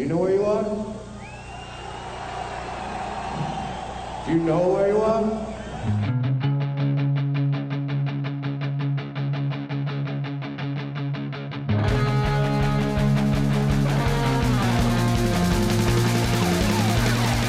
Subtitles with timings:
[0.00, 0.64] Do you know where you are?
[4.24, 5.24] Do you know where you are?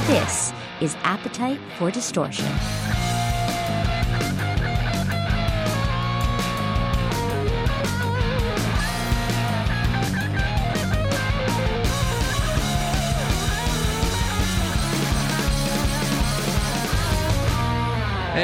[0.08, 2.52] This is Appetite for Distortion.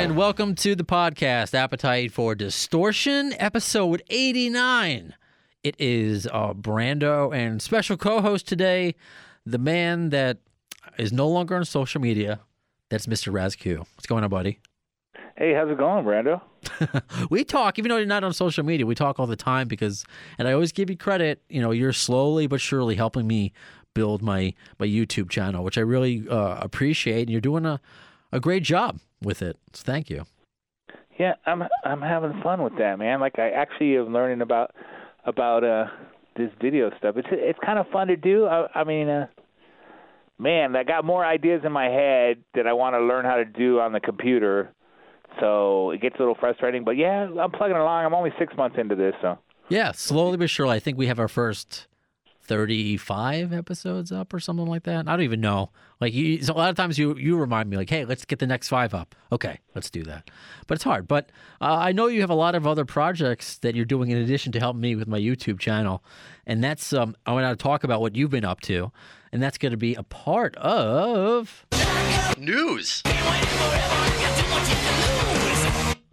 [0.07, 5.13] And welcome to the podcast, Appetite for Distortion, episode 89.
[5.65, 8.95] It is uh, Brando and special co host today,
[9.45, 10.37] the man that
[10.97, 12.39] is no longer on social media.
[12.87, 13.33] That's Mr.
[13.33, 13.79] Raz Q.
[13.79, 14.61] What's going on, buddy?
[15.35, 16.39] Hey, how's it going, Brando?
[17.29, 20.05] we talk, even though you're not on social media, we talk all the time because,
[20.39, 23.51] and I always give you credit, you know, you're slowly but surely helping me
[23.93, 27.23] build my, my YouTube channel, which I really uh, appreciate.
[27.23, 27.81] And you're doing a,
[28.37, 29.57] a great job with it.
[29.73, 30.25] So thank you.
[31.19, 33.19] Yeah, I'm I'm having fun with that, man.
[33.19, 34.73] Like I actually am learning about
[35.25, 35.87] about uh
[36.37, 37.15] this video stuff.
[37.17, 38.45] It's it's kind of fun to do.
[38.45, 39.27] I, I mean, uh,
[40.37, 43.45] man, I got more ideas in my head that I want to learn how to
[43.45, 44.71] do on the computer.
[45.39, 48.05] So it gets a little frustrating, but yeah, I'm plugging along.
[48.05, 49.37] I'm only six months into this, so
[49.69, 50.75] Yeah, slowly but surely.
[50.75, 51.87] I think we have our first
[52.47, 55.07] 35 episodes up or something like that.
[55.07, 55.69] I don't even know.
[55.99, 58.39] Like you, so a lot of times you you remind me like, hey, let's get
[58.39, 59.15] the next five up.
[59.31, 60.29] Okay, let's do that.
[60.67, 61.07] But it's hard.
[61.07, 61.29] But
[61.61, 64.51] uh, I know you have a lot of other projects that you're doing in addition
[64.53, 66.03] to helping me with my YouTube channel,
[66.45, 68.91] and that's um I want to talk about what you've been up to,
[69.31, 71.65] and that's going to be a part of
[72.37, 73.01] News.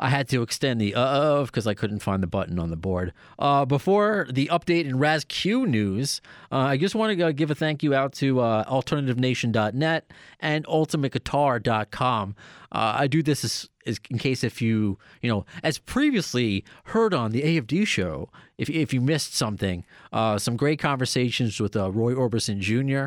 [0.04, 2.76] I had to extend the uh of because I couldn't find the button on the
[2.76, 3.14] board.
[3.38, 6.20] Uh, before the update in RazQ news,
[6.52, 12.36] uh, I just want to give a thank you out to uh, alternativenation.net and ultimateguitar.com.
[12.70, 17.14] Uh, I do this as, as in case if you, you know, as previously heard
[17.14, 21.90] on the AFD show, if, if you missed something, uh, some great conversations with uh,
[21.90, 23.06] Roy Orbison Jr.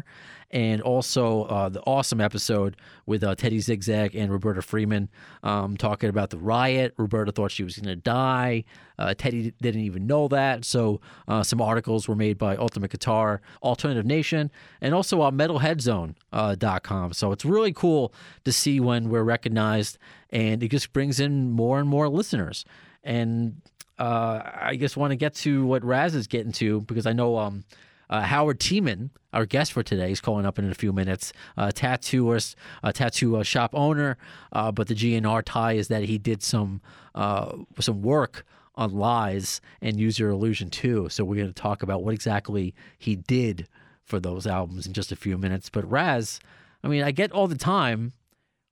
[0.52, 5.10] and also uh, the awesome episode with uh, Teddy Zigzag and Roberta Freeman
[5.44, 6.94] um, talking about the riot.
[6.98, 8.64] Roberta thought she was going to die.
[8.98, 10.64] Uh, Teddy didn't even know that.
[10.64, 14.50] So uh, some articles were made by Ultimate Guitar, Alternative Nation,
[14.82, 17.14] and also uh, MetalHeadzone.com.
[17.14, 18.14] so it's really cool
[18.46, 19.98] to see when we're recognized,
[20.30, 22.66] and it just brings in more and more listeners.
[23.04, 23.62] And
[24.00, 27.38] uh, I just want to get to what Raz is getting to because I know
[27.38, 27.64] um,
[28.10, 31.34] uh, Howard Tiemann, our guest for today, is calling up in a few minutes.
[31.58, 34.18] Uh, tattooist, a tattoo uh, shop owner,
[34.54, 36.82] uh, but the GNR tie is that he did some
[37.16, 41.10] uh, some work on Lies and Use Your Illusion too.
[41.10, 43.68] So we're going to talk about what exactly he did
[44.04, 45.70] for those albums in just a few minutes.
[45.70, 46.40] But Raz,
[46.84, 48.14] I mean, I get all the time,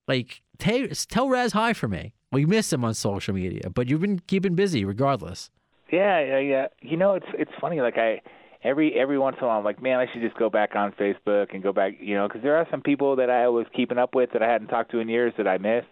[0.08, 2.14] like t- tell Raz hi for me.
[2.32, 5.50] We miss him on social media, but you've been keeping busy regardless.
[5.92, 6.66] Yeah, yeah, yeah.
[6.82, 7.80] You know, it's it's funny.
[7.80, 8.20] Like I
[8.62, 10.92] every every once in a while, I'm like, man, I should just go back on
[10.92, 13.98] Facebook and go back, you know, because there are some people that I was keeping
[13.98, 15.86] up with that I hadn't talked to in years that I missed,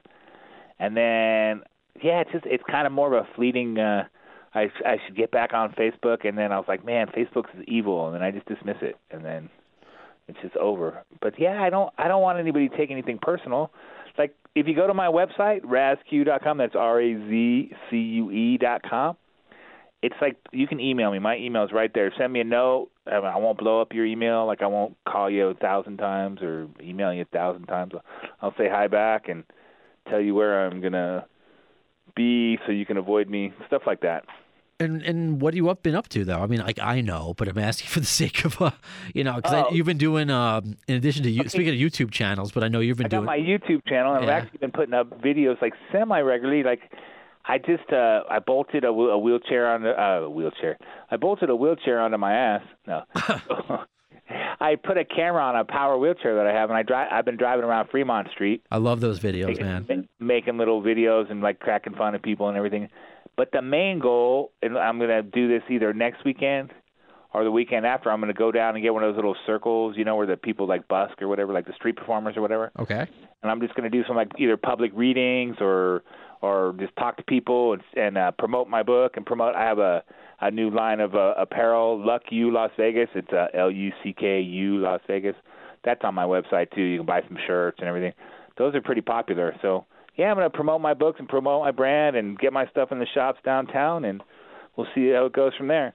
[0.79, 1.63] and then
[2.03, 3.79] yeah, it's just it's kind of more of a fleeting.
[3.79, 4.05] uh
[4.55, 7.65] I I should get back on Facebook, and then I was like, man, Facebook is
[7.67, 9.51] evil, and then I just dismiss it, and then
[10.29, 11.03] it's just over.
[11.21, 13.71] But yeah, I don't I don't want anybody to take anything personal.
[14.17, 18.59] Like if you go to my website, razq.com, that's R A Z C U E
[18.59, 19.17] dot com.
[20.05, 21.19] It's like you can email me.
[21.19, 22.13] My email's right there.
[22.19, 22.91] Send me a note.
[23.11, 24.45] I won't blow up your email.
[24.47, 27.93] Like I won't call you a thousand times or email you a thousand times.
[28.43, 29.45] I'll say hi back and
[30.11, 31.25] tell you where I'm gonna
[32.15, 33.53] be so you can avoid me.
[33.67, 34.25] Stuff like that.
[34.81, 36.41] And and what have you up been up to though?
[36.41, 38.73] I mean, like I know, but I'm asking for the sake of, uh,
[39.15, 39.75] you know, because Oh.
[39.75, 40.29] you've been doing.
[40.31, 43.09] Um, in addition to you, speaking of YouTube channels, but I know you've been I
[43.09, 43.25] doing.
[43.25, 44.37] my YouTube channel, and Yeah.
[44.37, 46.63] I've actually been putting up videos like semi regularly.
[46.63, 46.81] Like
[47.47, 50.79] I just uh I bolted a, a wheelchair on a uh, wheelchair.
[51.11, 52.63] I bolted a wheelchair onto my ass.
[52.87, 53.03] No.
[54.61, 57.09] I put a camera on a power wheelchair that I have, and I drive.
[57.13, 60.09] I've been driving around Fremont Street, I love those videos, man.
[60.19, 62.89] making little videos and like cracking fun of people and everything.
[63.37, 66.71] But the main goal, and I'm gonna do this either next weekend
[67.35, 68.11] or the weekend after.
[68.11, 70.37] I'm gonna go down and get one of those little circles, you know, where the
[70.37, 73.07] people like busk or whatever, like the street performers or whatever Okay.
[73.43, 76.03] and I'm just going to do some like either public readings or
[76.45, 79.55] or just talk to people and, and uh, promote my book and promote.
[79.55, 80.03] I have a
[80.41, 83.09] a new line of uh, apparel, Luck U Las Vegas.
[83.15, 85.37] It's uh, L U C K U Las Vegas.
[85.85, 86.83] That's on my website too.
[86.83, 88.13] You can buy some shirts and everything.
[88.59, 89.55] Those are pretty popular.
[89.63, 89.87] So
[90.17, 92.93] yeah, I'm going to promote my books and promote my brand and get my stuff
[92.93, 94.23] in the shops downtown, and
[94.77, 95.95] we'll see how it goes from there.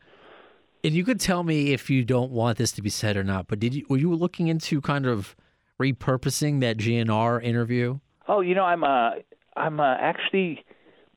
[0.83, 3.47] And you could tell me if you don't want this to be said or not.
[3.47, 5.35] But did you were you looking into kind of
[5.79, 7.99] repurposing that GNR interview?
[8.27, 9.11] Oh, you know, I'm uh,
[9.55, 10.63] I'm uh, actually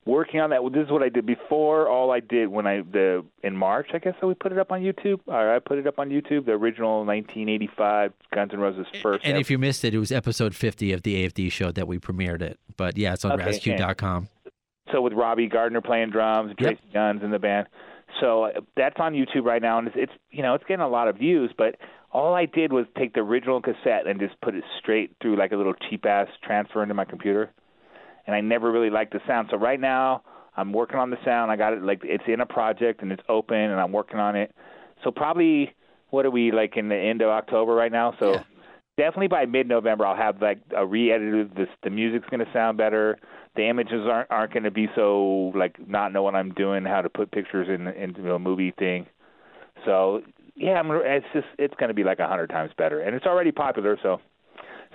[0.05, 0.61] working on that.
[0.73, 1.89] This is what I did before.
[1.89, 4.73] All I did when I the in March, I guess, so we put it up
[4.73, 5.21] on YouTube.
[5.27, 6.47] Or I put it up on YouTube.
[6.47, 9.25] The original 1985 Guns N' Roses first.
[9.25, 11.99] And if you missed it, it was episode 50 of the AFD show that we
[11.99, 12.59] premiered it.
[12.77, 14.29] But yeah, it's on Okay, RazQ.com.
[14.91, 16.79] so with Robbie Gardner playing drums, and Yep.
[16.79, 17.69] Tracii Guns in the band.
[18.21, 20.89] So uh, that's on YouTube right now, and it's, it's you know it's getting a
[20.89, 21.51] lot of views.
[21.57, 21.77] But
[22.11, 25.53] all I did was take the original cassette and just put it straight through like
[25.53, 27.51] a little cheap ass transfer into my computer,
[28.27, 29.49] and I never really liked the sound.
[29.51, 30.23] So right now
[30.57, 31.51] I'm working on the sound.
[31.51, 34.37] I got it like it's in a project and it's open, and I'm working on
[34.37, 34.55] it.
[35.05, 35.75] So probably
[36.11, 38.15] what are we like in the end of October right now?
[38.21, 38.43] So Yeah.
[38.97, 41.55] definitely by mid-November I'll have like a re-edited.
[41.57, 43.19] This the music's going to sound better.
[43.57, 47.03] The images aren't aren't going to be so like not know what I'm doing, how
[47.03, 49.07] to put pictures in into a movie thing.
[49.85, 50.23] So
[50.55, 53.27] yeah, I'm, it's just it's going to be like a hundred times better, and it's
[53.27, 53.99] already popular.
[54.03, 54.21] So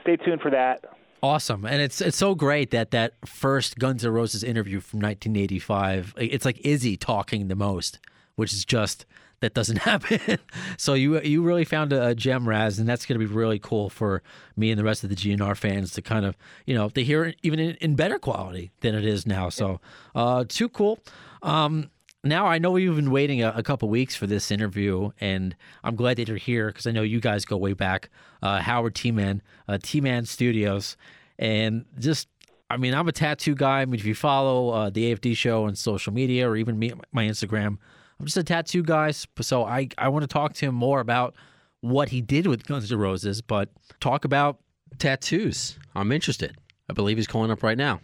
[0.03, 0.85] stay tuned for that.
[1.23, 6.13] Awesome, and it's it's so great that that first Guns N' Roses interview from 1985.
[6.17, 7.99] It's like Izzy talking the most,
[8.35, 9.05] which is just
[9.39, 10.39] that doesn't happen.
[10.77, 13.89] so you you really found a, gem, Raz, and that's going to be really cool
[13.89, 14.21] for
[14.55, 17.25] me and the rest of the GNR fans to kind of you know to hear
[17.25, 19.49] it even in, in better quality than it is now.
[19.49, 19.79] So
[20.13, 20.99] uh, too cool.
[21.41, 21.89] Um,
[22.29, 25.95] now I know you've been waiting a, a couple weeks for this interview, and I'm
[25.95, 28.09] glad that you're here because I know you guys go way back.
[28.41, 30.97] Uh, Howard T Man, uh, T Man Studios,
[31.37, 32.27] and just
[32.69, 33.81] I mean I'm a tattoo guy.
[33.81, 36.93] I mean if you follow uh, the AFD show on social media or even me
[37.11, 37.77] my Instagram,
[38.19, 39.11] I'm just a tattoo guy.
[39.11, 41.35] So I I want to talk to him more about
[41.81, 43.69] what he did with Guns N' Roses, but
[43.99, 44.59] talk about
[44.97, 45.77] tattoos.
[45.95, 46.57] I'm interested.
[46.89, 48.01] I believe he's calling up right now.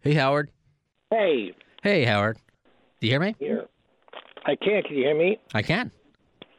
[0.00, 0.50] Hey Howard.
[1.10, 1.52] Hey,
[1.82, 2.38] Hey Howard.
[3.04, 3.36] Do you hear me?
[3.38, 3.66] here.
[4.46, 4.86] I can't.
[4.86, 5.38] Can you hear me?
[5.52, 5.90] I can.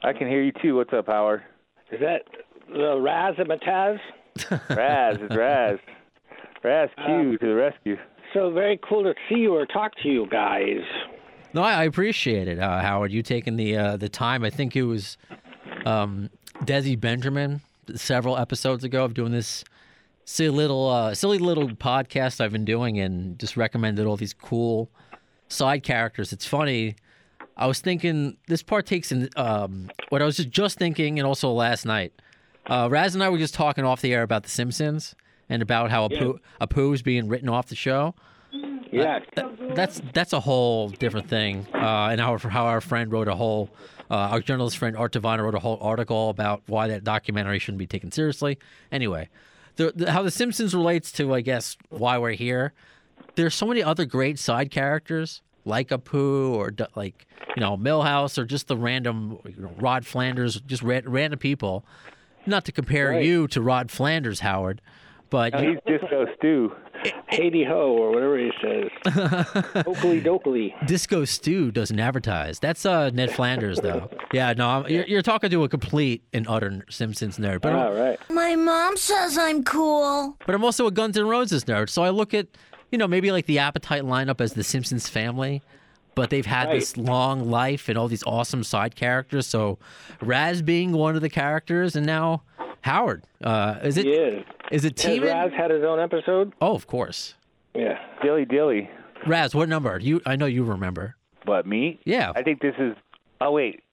[0.03, 0.75] I can hear you too.
[0.75, 1.41] What's up, Howard?
[1.91, 2.21] Is that
[2.67, 3.97] the Razzmatazz?
[4.69, 5.79] Raz, it's Raz.
[6.63, 7.97] Raz Q to the rescue.
[8.35, 10.81] So very cool to see you or talk to you guys.
[11.55, 13.11] No, I I appreciate it, uh, Howard.
[13.11, 14.43] You taking the uh, the time.
[14.43, 15.17] I think it was
[15.87, 17.61] um, Desi Benjamin
[17.95, 19.63] several episodes ago of doing this
[20.25, 24.91] silly little uh, silly little podcast I've been doing, and just recommended all these cool
[25.55, 26.33] side characters.
[26.33, 26.95] It's funny.
[27.57, 31.27] I was thinking this part takes in um, what I was just, just thinking, and
[31.27, 32.13] also last night.
[32.67, 35.15] Uh, Raz and I were just talking off the air about The Simpsons
[35.49, 38.15] and about how Apu, Apu's being written off the show
[38.91, 39.23] Yes.
[39.75, 41.67] that's that's a whole different thing.
[41.73, 43.69] Uh, and how how our friend wrote a whole,
[44.09, 47.79] uh, our journalist friend Art Devine wrote a whole article about why that documentary shouldn't
[47.79, 48.57] be taken seriously.
[48.91, 49.29] Anyway,
[49.75, 52.73] the, the, how the Simpsons relates to I guess why we're here.
[53.35, 57.25] There's so many other great side characters like Apu or like
[57.55, 61.85] you know Milhouse or just the random you know, Rod Flanders, just ra- random people.
[62.45, 63.25] Not to compare Right.
[63.25, 64.79] you to Rod Flanders, Howard,
[65.31, 66.71] but No, he's Disco Stu.
[67.27, 68.89] Haiti ho or whatever he says.
[69.85, 70.87] Oakley dokley.
[70.87, 72.59] Disco Stu doesn't advertise.
[72.59, 74.09] That's uh, Ned Flanders, though.
[74.33, 77.61] Yeah, no, I'm, you're, you're talking to a complete and utter Simpsons nerd.
[77.61, 78.19] But, All I'm, right.
[78.29, 80.35] My mom says I'm cool.
[80.45, 81.89] but I'm also a Guns N' Roses nerd.
[81.89, 82.47] So I look at,
[82.95, 85.61] you know, maybe like the Appetite lineup as the Simpsons family,
[86.15, 89.47] but they've had this long life and all these awesome side characters.
[89.47, 89.77] So
[90.21, 92.43] Raz being one of the characters, and now
[92.79, 93.25] Howard.
[93.43, 94.05] Uh, is it?
[94.05, 94.85] He is.
[94.85, 95.25] It Teeman?
[95.27, 96.53] Raz had his own episode?
[96.61, 97.33] Oh, of course.
[97.73, 97.99] Yeah.
[98.23, 98.89] Dilly Dilly.
[99.27, 99.99] Raz, what number?
[99.99, 100.21] You?
[100.25, 101.17] I know you remember.
[101.45, 101.99] But me?
[102.05, 102.31] Yeah.
[102.33, 102.95] I think this is.
[103.41, 103.83] Oh wait,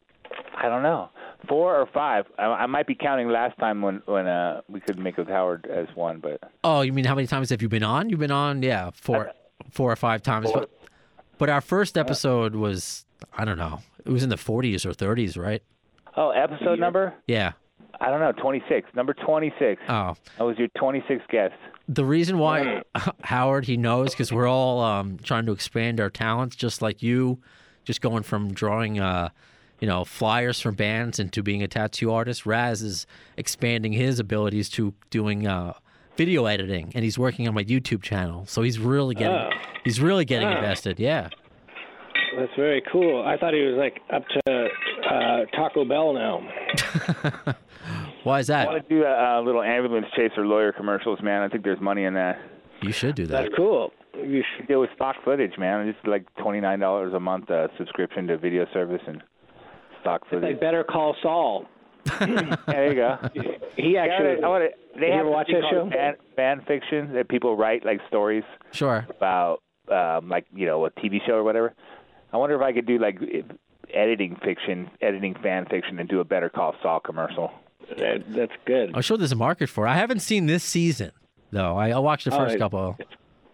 [0.56, 1.10] I don't know.
[1.48, 2.26] Four or five.
[2.38, 5.66] I, I might be counting last time when when uh we could make with Howard
[5.70, 8.08] as one, but Oh, you mean how many times have you been on?
[8.10, 9.32] You've been on, yeah, four,
[9.70, 10.50] four or five times.
[10.52, 10.70] But,
[11.38, 13.04] but our first episode was,
[13.36, 15.62] I don't know, it was in the 40s or 30s, right?
[16.16, 17.14] oh, episode number?
[17.26, 17.52] Yeah.
[18.00, 18.32] I don't know.
[18.32, 18.88] Twenty six.
[18.94, 19.80] Number twenty six.
[19.88, 21.54] Oh, That was your twenty sixth guest.
[21.88, 22.82] the reason why
[23.22, 27.38] Howard he knows because we're all um, trying to expand our talents, just like you,
[27.84, 29.28] just going from drawing, uh,
[29.82, 32.46] you know, flyers for bands into being a tattoo artist.
[32.46, 33.04] Raz is
[33.36, 35.72] expanding his abilities to doing uh,
[36.16, 38.46] video editing, and he's working on my YouTube channel.
[38.46, 39.50] So he's really getting, Oh.
[39.82, 40.56] he's really getting Oh.
[40.56, 41.00] invested.
[41.00, 41.30] Yeah.
[42.38, 43.24] That's very cool.
[43.26, 44.68] I thought he was like up to
[45.10, 46.48] uh, Taco Bell now.
[48.22, 48.60] Why is that?
[48.60, 48.72] I that?
[48.72, 51.42] want to do a, a little ambulance chaser lawyer commercials, man.
[51.42, 52.38] I think there's money in that.
[52.82, 53.42] You should do that.
[53.42, 53.92] That's cool.
[54.14, 54.68] You should.
[54.68, 55.88] Deal with stock footage, man.
[55.88, 59.22] It's like twenty nine dollars a month uh, subscription to video service and
[60.02, 60.60] stock They footage.
[60.60, 61.66] better call Saul.
[62.18, 63.18] There you go.
[63.76, 64.42] He actually.
[64.42, 64.66] I wanna,
[64.98, 65.88] they You have ever watch that show?
[65.90, 69.06] Fan, fan fiction that people write like stories Sure.
[69.08, 71.72] about, um, like you know, a TV show or whatever.
[72.32, 73.18] I wonder if I could do like
[73.92, 77.50] editing fiction, editing fan fiction, and do a Better Call Saul commercial.
[77.98, 78.92] That, that's good.
[78.94, 79.90] I'm sure there's a market for it.
[79.90, 81.12] I haven't seen this season
[81.50, 81.76] though.
[81.76, 82.96] I, I watched the Oh, first it- couple.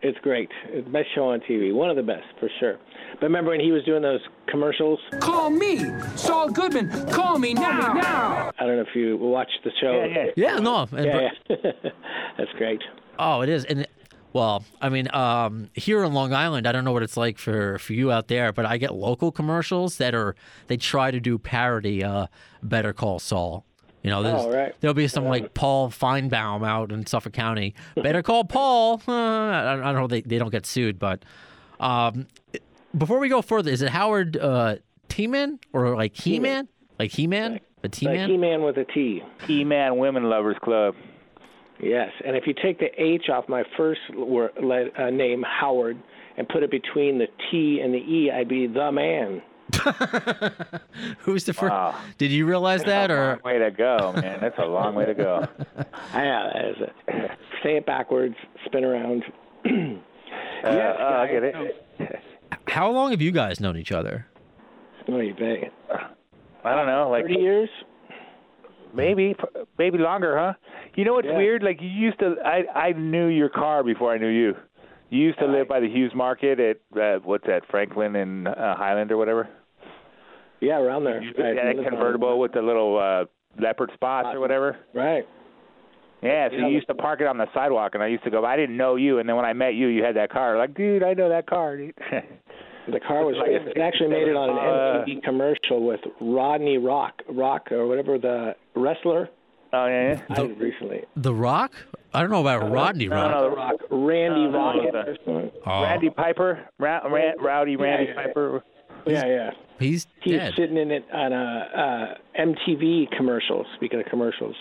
[0.00, 0.48] It's great.
[0.68, 1.74] It's the best show on TV.
[1.74, 2.76] One of the best, for sure.
[3.14, 4.98] But remember when he was doing those commercials?
[5.20, 5.84] Call me,
[6.16, 7.08] Saul Goodman.
[7.10, 7.92] Call me now.
[7.94, 8.52] now.
[8.58, 10.04] I don't know if you watched the show.
[10.04, 10.54] Yeah, yeah.
[10.54, 10.86] Yeah, no.
[10.92, 11.56] Yeah, yeah.
[12.38, 12.80] That's great.
[13.18, 13.86] Oh, it is, and
[14.32, 17.78] well, I mean, um, here in Long Island, I don't know what it's like for
[17.78, 20.36] for you out there, but I get local commercials that are
[20.68, 22.04] they try to do parody.
[22.04, 22.26] Uh,
[22.62, 23.64] Better Call Saul.
[24.02, 24.74] You know, Oh, right.
[24.80, 27.74] there'll be some like Paul Feinbaum out in Suffolk County.
[27.96, 29.02] Better call Paul.
[29.08, 30.06] Uh, I, I don't know.
[30.06, 31.24] They they don't get sued, but
[31.80, 32.28] um,
[32.96, 34.76] before we go further, is it Howard uh,
[35.08, 36.68] T-Man or like He-Man?
[36.98, 37.60] Like He-Man?
[37.82, 38.30] The Like T-Man?
[38.30, 39.22] He-Man with a T.
[39.48, 40.94] E-Man Women Lovers Club.
[41.80, 44.50] Yes, and if you take the H off my first word,
[44.98, 45.96] uh, name, Howard,
[46.36, 49.42] and put it between the T and the E, I'd be the man.
[51.20, 51.70] Who's the first?
[51.70, 51.94] Wow.
[52.16, 54.38] Did you realize that, That's a or long way to go, man.
[54.40, 55.46] That's a long way to go.
[56.14, 57.30] Yeah, that is it.
[57.62, 58.34] Say it backwards,
[58.66, 59.24] spin around.
[60.64, 62.20] Uh, uh, I get it.
[62.68, 64.26] How long have you guys known each other?
[65.06, 65.72] What do you think?
[66.64, 67.68] I don't know, like 30 years?
[68.94, 69.34] maybe,
[69.78, 70.52] maybe longer, huh?
[70.94, 71.36] You know what's Yeah.
[71.36, 71.62] weird?
[71.62, 74.54] Like you used to, I I knew your car before I knew you.
[75.10, 78.76] You used to live by the Hughes Market at uh, what's that, Franklin and uh,
[78.76, 79.48] Highland or whatever.
[80.60, 81.22] Yeah, around there.
[81.22, 83.24] You I had a lived convertible with the little uh,
[83.62, 84.76] leopard spots or whatever.
[84.92, 85.26] Right.
[86.22, 86.66] Yeah, so Yeah.
[86.66, 88.44] you used to park it on the sidewalk, and I used to go.
[88.44, 90.58] I didn't know you, and then when I met you, you had that car.
[90.58, 91.76] Like, dude, I know that car.
[91.76, 91.94] Dude.
[92.90, 93.72] The car was Like a famous.
[93.76, 98.16] It actually made it on an Uh, MTV commercial with Rodney Rock, Rock or whatever
[98.16, 99.28] the wrestler.
[99.74, 100.34] oh yeah, yeah.
[100.38, 101.04] I recently.
[101.14, 101.72] The Rock?
[102.14, 103.30] I don't know about Rodney no, Rock.
[103.30, 104.92] no, the Rock, Randy No, no, Rocket.
[104.92, 105.50] the- or something.
[105.66, 108.26] Oh, Randy Piper, Ra- Ra- Rowdy Randy yeah, yeah.
[108.26, 108.62] Piper.
[109.06, 109.50] Yeah, yeah.
[109.78, 110.54] he's he's dead.
[110.56, 113.66] sitting in it on a uh, MTV commercial.
[113.76, 114.56] Speaking of commercials,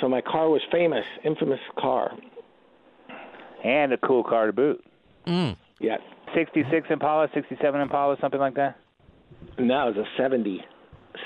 [0.00, 2.12] so my car was famous, infamous car.
[3.64, 4.84] and a cool car to boot.
[5.26, 5.56] Mm.
[5.80, 5.96] Yeah,
[6.34, 8.76] 66 Impala, 67 Impala, something like that.
[9.58, 10.62] No, it was a 70.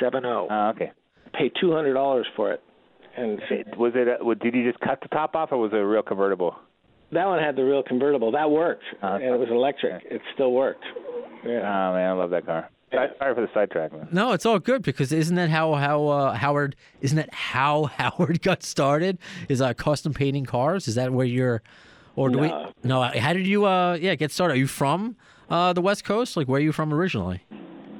[0.00, 0.26] 70.
[0.28, 0.92] Oh, okay.
[1.34, 2.60] Paid two hundred dollars for it,
[3.16, 3.40] and
[3.76, 4.08] Was it?
[4.08, 6.56] A, did you just cut the top off, or was it a real convertible?
[7.12, 8.32] that one had the real convertible.
[8.32, 10.04] That worked, Uh, and it was electric.
[10.04, 10.84] It still worked.
[11.44, 12.68] Oh man, I love that car.
[12.92, 14.09] Sorry- Sorry for the sidetrack, man.
[14.11, 16.76] No, it's all good because isn't that how how uh, Howard?
[17.00, 19.18] Isn't that how Howard got started?
[19.49, 20.88] Is uh, custom painting cars?
[20.88, 21.62] Is that where you're?
[22.16, 22.42] Or do No.
[22.82, 22.88] we?
[22.88, 23.02] No.
[23.02, 23.64] How did you?
[23.66, 24.54] Uh, yeah, get started.
[24.54, 25.16] Are you from
[25.49, 26.37] uh, the West Coast?
[26.37, 27.42] Like, where are you from originally?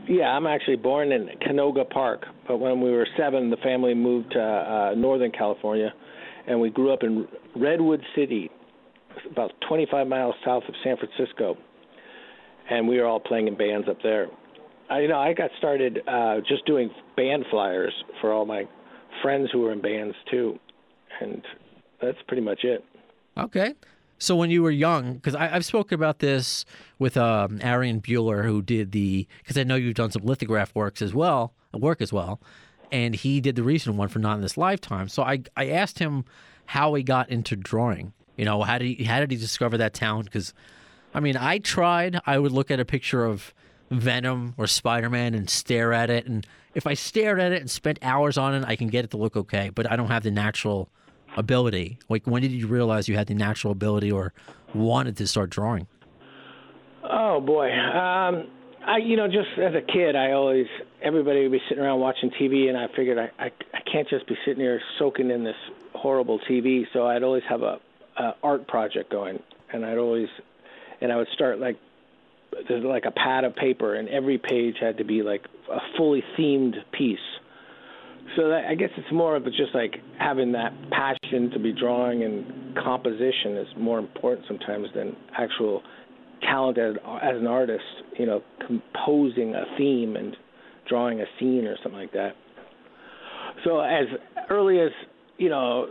[0.09, 4.32] Yeah, I'm actually born in Canoga Park, but when we were seven, the family moved
[4.32, 5.92] to uh, Northern California,
[6.49, 8.50] and we grew up in Redwood City,
[9.30, 11.56] about 25 miles south of San Francisco,
[12.68, 14.26] and we were all playing in bands up there.
[14.90, 18.64] I, you know, I got started uh, just doing band flyers for all my
[19.23, 20.59] friends who were in bands too,
[21.20, 21.42] and
[22.02, 22.85] that's pretty much it.
[23.38, 23.75] Okay.
[24.18, 26.66] So when you were young, because I've spoken about this
[26.99, 31.00] with um, Arian Bueller, who did the, because I know you've done some lithograph works
[31.00, 32.38] as well, work as well,
[32.92, 35.09] and he did the recent one for Not in This Lifetime.
[35.09, 36.25] So I I asked him
[36.66, 38.12] how he got into drawing.
[38.37, 40.26] You know, how did he how did he discover that talent?
[40.26, 40.52] Because,
[41.14, 42.20] I mean, I tried.
[42.26, 43.54] I would look at a picture of
[43.90, 47.70] Venom or Spider Man and stare at it, and if I stared at it and
[47.70, 49.70] spent hours on it, I can get it to look okay.
[49.70, 50.88] But I don't have the natural
[51.37, 51.99] ability?
[52.09, 54.32] Like, when did you realize you had the natural ability or
[54.75, 55.87] wanted to start drawing?
[57.02, 58.49] Oh boy, um,
[58.87, 60.66] I you know just as a kid, I always
[61.02, 64.26] everybody would be sitting around watching TV, and I figured I I, I can't just
[64.26, 65.56] be sitting here soaking in this
[65.94, 66.85] horrible TV.
[66.92, 67.80] So I'd always have a,
[68.18, 69.42] a art project going,
[69.73, 70.28] and I'd always
[71.00, 71.78] and I would start like
[72.69, 76.23] there's like a pad of paper, and every page had to be like a fully
[76.38, 77.19] themed piece.
[78.37, 82.23] So that, I guess it's more of just like having that passion to be drawing
[82.23, 85.83] and composition is more important sometimes than actual
[86.42, 87.85] talent as, as an artist.
[88.19, 90.37] You know, composing a theme and
[90.88, 92.33] drawing a scene or something like that.
[93.64, 94.07] So as
[94.49, 94.90] early as
[95.38, 95.88] you know,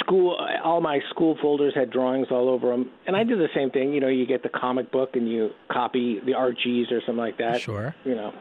[0.00, 3.70] school, all my school folders had drawings all over them, and I did the same
[3.70, 3.92] thing.
[3.92, 7.38] You know, you get the comic book and you copy the rgs or something like
[7.38, 7.60] that.
[7.60, 7.94] Sure.
[8.04, 8.32] You know,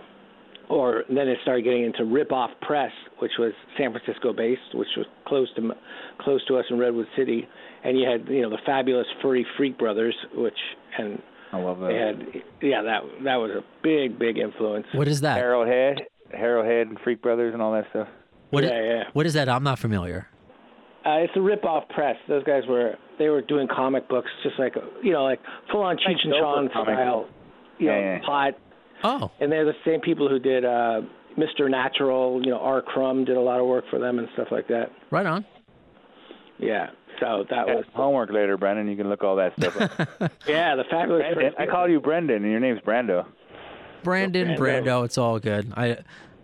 [0.69, 4.87] or then it started getting into Rip Off Press, which was San Francisco based, which
[4.97, 5.71] was close to
[6.19, 7.47] close to us in Redwood City,
[7.83, 10.57] and you had you know the fabulous Furry Freak Brothers, which
[10.97, 11.21] and
[11.51, 11.87] I love that.
[11.87, 14.87] they had yeah that that was a big big influence.
[14.93, 15.37] What is that?
[15.37, 18.07] Harold Hedd, Harold Hedd, and Freak Brothers, and all that stuff.
[18.49, 19.03] What is, yeah, yeah.
[19.13, 19.49] What is that?
[19.49, 20.27] I'm not familiar.
[21.05, 22.15] Uh, it's a rip-off press.
[22.27, 25.39] Those guys were they were doing comic books, just like you know, like
[25.71, 26.95] full-on Cheech and Gopher Chong comic.
[26.95, 27.27] style.
[27.77, 28.19] You know, yeah.
[28.25, 28.53] plot,
[29.03, 31.01] Oh, and they're the same people who did uh,
[31.37, 31.69] Mr.
[31.69, 32.41] Natural.
[32.43, 32.81] You know, R.
[32.81, 34.91] Crumb did a lot of work for them and stuff like that.
[35.11, 35.45] right on.
[36.57, 36.87] Yeah.
[37.19, 38.87] So that was Homework later, Brendan.
[38.89, 40.31] You can look all that stuff up.
[40.47, 41.23] yeah the fabulous.
[41.33, 43.25] Brendan, I call you Brendan, and your name's Brando.
[44.03, 44.57] Brandon, Brando.
[44.83, 45.71] Brando, it's all good.
[45.77, 45.97] I,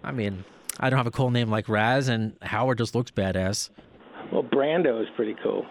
[0.03, 0.45] I mean,
[0.79, 3.69] I don't have a cool name like Raz, and Howard just looks badass.
[4.31, 5.65] Well, Brando is pretty cool.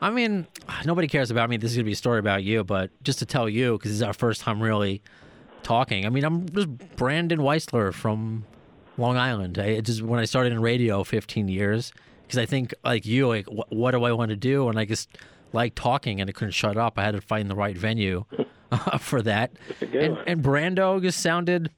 [0.00, 0.46] I mean,
[0.84, 1.56] nobody cares about me.
[1.56, 3.96] This is gonna be a story about you, but just to tell you, because this
[3.96, 5.02] is our first time really
[5.62, 6.04] talking.
[6.06, 8.44] I mean, I'm just Brandon Weisler from
[8.98, 9.58] Long Island.
[9.58, 11.92] I just when I started in radio 15 years,
[12.22, 14.68] because I think like you, like wh- what do I want to do?
[14.68, 15.08] And I just
[15.52, 16.98] like talking, and I couldn't shut up.
[16.98, 18.24] I had to find the right venue
[19.00, 19.52] for that.
[19.80, 21.70] And, and Brando just sounded.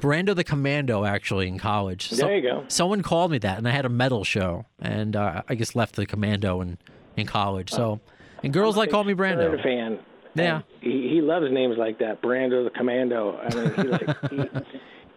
[0.00, 2.10] Brando the Commando, actually, in college.
[2.10, 2.64] There you go.
[2.68, 5.96] Someone called me that, and I had a metal show, and uh, I just left
[5.96, 6.78] the Commando in,
[7.16, 7.70] in college.
[7.70, 8.00] So,
[8.42, 9.60] and girls like call me Brando.
[9.62, 9.98] fan.
[10.34, 10.60] Yeah.
[10.80, 12.22] He he loves names like that.
[12.22, 13.36] Brando the Commando.
[13.38, 14.40] I mean, he like he,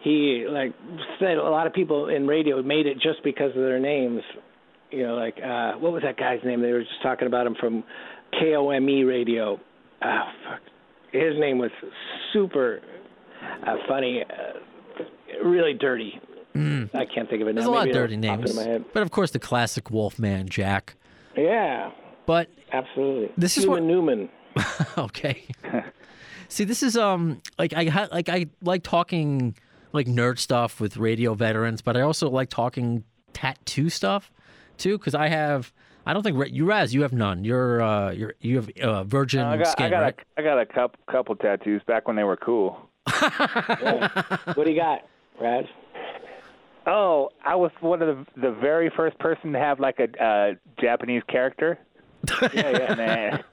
[0.00, 0.72] he like
[1.20, 4.22] said a lot of people in radio made it just because of their names.
[4.90, 6.60] You know, like uh what was that guy's name?
[6.60, 7.84] They were just talking about him from
[8.40, 9.60] KOME E radio.
[10.02, 10.60] Ah, fuck.
[11.12, 11.70] His name was
[12.32, 12.80] super
[13.66, 14.58] uh, funny, uh,
[15.42, 16.20] really dirty.
[16.54, 17.54] I can't think of it Mm.
[17.54, 17.70] There's now.
[17.70, 20.48] a lot of Maybe it'll dirty pop names, into but of course the classic Wolfman
[20.48, 20.96] Jack.
[21.36, 21.90] Yeah,
[22.26, 23.32] But absolutely.
[23.38, 24.28] This is Human what- Newman.
[24.98, 25.44] okay,
[26.48, 29.54] see, this is um like I ha- like I like talking
[29.94, 34.30] like nerd stuff with radio veterans, but I also like talking tattoo stuff
[34.76, 35.72] too because I have.
[36.04, 37.44] I don't think Ra- you Raz, you have none.
[37.44, 40.18] You're uh, you're you have uh, virgin I got, skin, I got, right?
[40.36, 42.76] a, I got a couple, couple tattoos back when they were cool.
[43.16, 45.06] What do you got,
[45.42, 45.64] Raz?
[46.86, 50.54] Oh, I was one of the the very first person to have like a uh,
[50.80, 51.78] Japanese character.
[52.54, 53.44] yeah, yeah, man.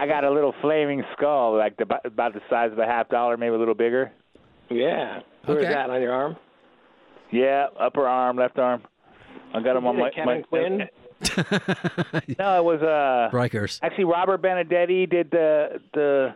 [0.00, 3.36] I got a little flaming skull, like the, about the size of a half dollar,
[3.36, 4.10] maybe a little bigger.
[4.70, 5.20] Yeah.
[5.44, 5.72] Where's Okay.
[5.72, 6.36] that on your arm?
[7.32, 8.82] Yeah, upper arm, left arm.
[9.54, 10.08] I got them on my.
[10.08, 10.88] it Kevin my Quinn?
[12.38, 13.78] No, it was uh Rikers.
[13.82, 16.34] actually Robert Benedetti did the the.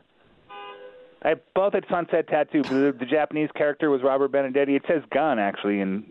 [1.24, 4.76] I both at Sunset Tattoo, the, the Japanese character was Robert Benedetti.
[4.76, 6.04] It says gun actually, and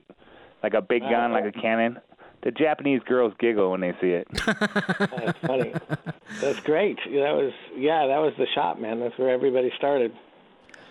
[0.64, 2.00] like a big gun, like a cannon.
[2.42, 4.28] The Japanese girls giggle when they see it.
[4.46, 5.74] That's funny.
[6.42, 6.98] That's great.
[7.06, 9.00] That was yeah, that was the shop, man.
[9.00, 10.12] That's where everybody started.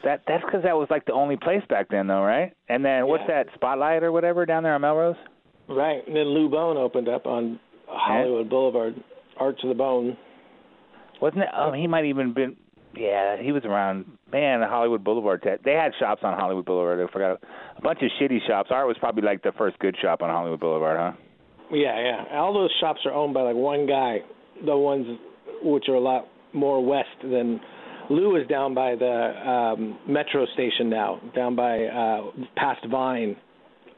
[0.05, 2.55] That that's because that was like the only place back then, though, right?
[2.69, 3.45] And then what's Yeah.
[3.45, 5.17] that Spotlight or whatever down there on Melrose?
[5.69, 6.07] Right.
[6.07, 8.95] And then Lou Bone opened up on Hollywood Boulevard,
[9.37, 10.17] Art to the Bone.
[11.21, 11.49] Wasn't it?
[11.55, 12.57] Oh, he might even been.
[12.95, 14.05] Yeah, he was around.
[14.31, 15.43] Man, the Hollywood Boulevard.
[15.65, 17.01] They had shops on Hollywood Boulevard.
[17.07, 17.43] I forgot
[17.77, 18.71] a bunch of shitty shops.
[18.71, 21.13] Art was probably like the first good shop on Hollywood Boulevard, huh?
[21.71, 22.39] Yeah, yeah.
[22.39, 24.19] All those shops are owned by like one guy.
[24.67, 25.07] The ones
[25.63, 27.61] which are a lot more west than
[28.11, 33.37] Lou is down by the um metro station now, down by uh past Vine.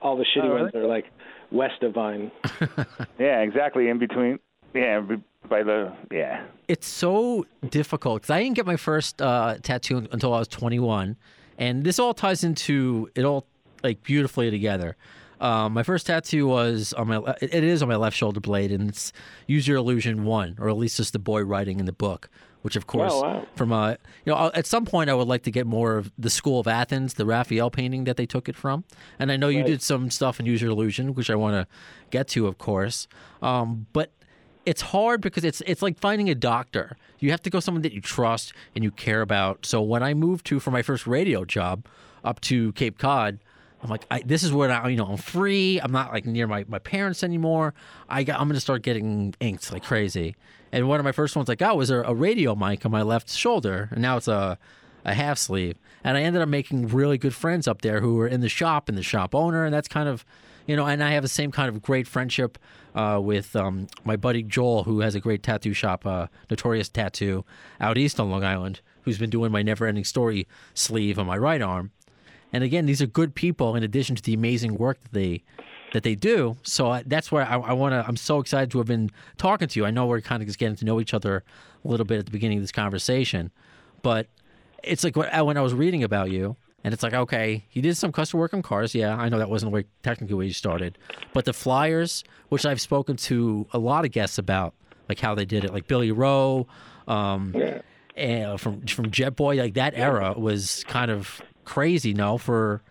[0.02, 0.62] All the shitty Oh, really?
[0.62, 1.06] ones are like
[1.50, 2.30] west of Vine.
[3.18, 3.88] Yeah, exactly.
[3.88, 4.38] In between.
[4.74, 5.00] Yeah,
[5.48, 6.44] by the yeah.
[6.68, 11.16] it's so difficult because I didn't get my first uh, tattoo until I was 21,
[11.58, 13.46] and this all ties into it all
[13.82, 14.96] like beautifully together.
[15.40, 18.72] Um, my first tattoo was on my le- it is on my left shoulder blade,
[18.72, 19.12] and it's
[19.46, 22.30] Use Your Illusion One, or at least just the boy writing in the book.
[22.62, 23.46] Which of course, Oh, wow.
[23.56, 23.90] from uh,
[24.24, 26.66] you know, at some point I would like to get more of the School of
[26.66, 28.84] Athens, the Raphael painting that they took it from,
[29.18, 31.66] and I know you did some stuff in Use Your Illusion, which I want to
[32.08, 33.06] get to, of course.
[33.42, 34.12] Um, but
[34.66, 36.96] it's hard because it's it's like finding a doctor.
[37.18, 39.66] You have to go someone that you trust and you care about.
[39.66, 41.86] So when I moved to for my first radio job
[42.22, 43.38] up to Cape Cod,
[43.82, 45.80] I'm like, I, this is where I, you know I'm free.
[45.80, 47.74] I'm not like near my, my parents anymore.
[48.08, 50.36] I got, I'm gonna start getting inked like crazy.
[50.72, 53.02] And one of my first ones I got was a, a radio mic on my
[53.02, 54.58] left shoulder, and now it's a
[55.04, 55.76] a half sleeve.
[56.02, 58.88] And I ended up making really good friends up there who were in the shop
[58.88, 60.24] and the shop owner, and that's kind of,
[60.66, 62.58] you know, and I have the same kind of great friendship
[62.94, 67.44] uh, with um, my buddy Joel, who has a great tattoo shop, uh, Notorious Tattoo,
[67.80, 71.36] out east on Long Island, who's been doing my Never Ending Story sleeve on my
[71.36, 71.90] right arm.
[72.52, 75.42] And again, these are good people in addition to the amazing work that they
[75.92, 76.56] that they do.
[76.62, 78.04] So I, that's where I, I want to.
[78.06, 79.86] I'm so excited to have been talking to you.
[79.86, 81.44] I know we're kind of just getting to know each other
[81.84, 83.50] a little bit at the beginning of this conversation,
[84.02, 84.28] but
[84.82, 88.12] it's like when I was reading about you, and it's like, okay, he did some
[88.12, 88.94] custom work on cars.
[88.94, 90.98] Yeah, I know that wasn't where technically where you started,
[91.32, 94.74] but the flyers, which I've spoken to a lot of guests about,
[95.08, 96.66] like how they did it, like Billy Rowe,
[97.08, 97.54] um,
[98.16, 102.14] and from from Jet Boy, like that era was kind of crazy.
[102.14, 102.82] No, for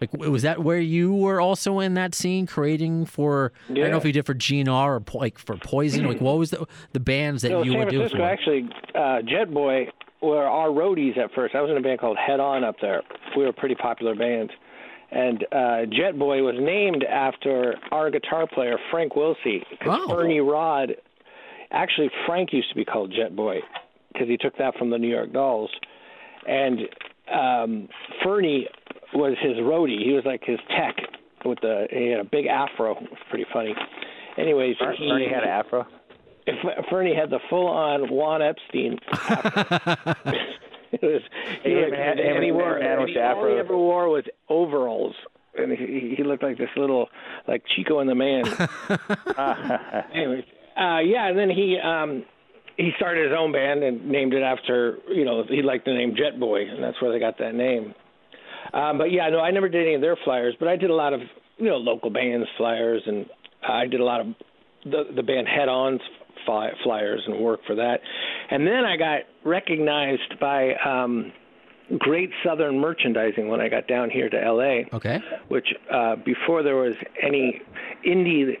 [0.00, 3.52] like was that where you were also in that scene creating for?
[3.68, 3.74] Yeah.
[3.74, 6.06] I don't know if you did for GNR or po- like for Poison.
[6.06, 8.24] like what was the the bands that No, you San do Francisco for?
[8.24, 9.88] actually, uh, Jet Boy
[10.22, 11.54] were our roadies at first.
[11.54, 13.02] I was in a band called Head On up there,
[13.36, 14.50] we were a pretty popular band.
[15.12, 19.64] And uh, Jet Boy was named after our guitar player Frank Wilsey.
[19.80, 20.08] 'cause Oh.
[20.14, 20.94] Fernie Rod,
[21.72, 23.60] actually Frank used to be called Jet Boy
[24.12, 25.70] because he took that from the New York Dolls.
[26.46, 26.80] And
[27.32, 27.88] um,
[28.22, 28.68] Fernie
[29.14, 30.04] was his roadie.
[30.04, 30.96] He was like his tech
[31.44, 32.92] with the he had a big afro.
[32.96, 33.74] It was pretty funny.
[34.38, 35.86] Anyways, he, Ernie had an afro.
[36.64, 38.98] F- Fernie had the full-on Juan Epstein.
[40.92, 41.22] it was
[41.62, 45.14] he, man, and hey, he wore man with he, all he ever wore was overalls,
[45.56, 47.08] and he he looked like this little
[47.46, 48.44] like Chico and the Man.
[50.14, 50.44] Anyways,
[50.76, 52.24] uh, yeah, and then he um
[52.76, 56.14] he started his own band and named it after you know he liked the name
[56.16, 57.94] Jet Boy, and that's where they got that name.
[58.72, 60.94] Um, but yeah, no, I never did any of their flyers, but I did a
[60.94, 61.20] lot of
[61.58, 63.26] you know local bands flyers, and
[63.62, 64.26] I did a lot of
[64.84, 66.00] the the band Head On's
[66.44, 68.00] fly, flyers and work for that.
[68.50, 71.32] And then I got recognized by um,
[71.98, 75.18] Great Southern Merchandising when I got down here to LA Okay.
[75.48, 77.60] which uh, before there was any
[78.06, 78.54] indie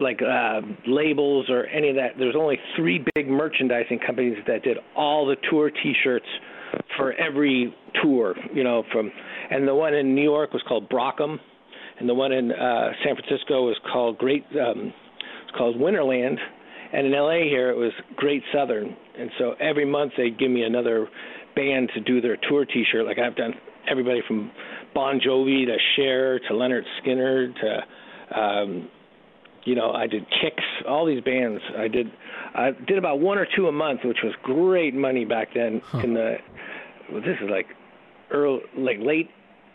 [0.00, 4.76] like uh, labels or any of that, there's only three big merchandising companies that did
[4.96, 6.26] all the tour T-shirts
[6.96, 8.36] for every tour.
[8.54, 9.10] You know, from
[9.50, 11.38] and the one in New York was called Brockum,
[11.98, 14.44] and the one in uh, San Francisco was called Great.
[14.52, 14.92] Um,
[15.42, 16.36] it's called Winterland,
[16.92, 18.96] and in LA here it was Great Southern.
[19.18, 21.08] And so every month they'd give me another
[21.54, 23.04] band to do their tour T-shirt.
[23.04, 23.54] Like I've done
[23.90, 24.50] everybody from
[24.94, 28.88] Bon Jovi to Cher to Lynyrd Skynyrd to, um,
[29.64, 30.62] you know, I did Kix.
[30.88, 32.06] All these bands I did.
[32.54, 35.82] I did about one or two a month, which was great money back then.
[36.02, 36.36] In the
[37.12, 37.66] well, this is like
[38.30, 39.30] early, like late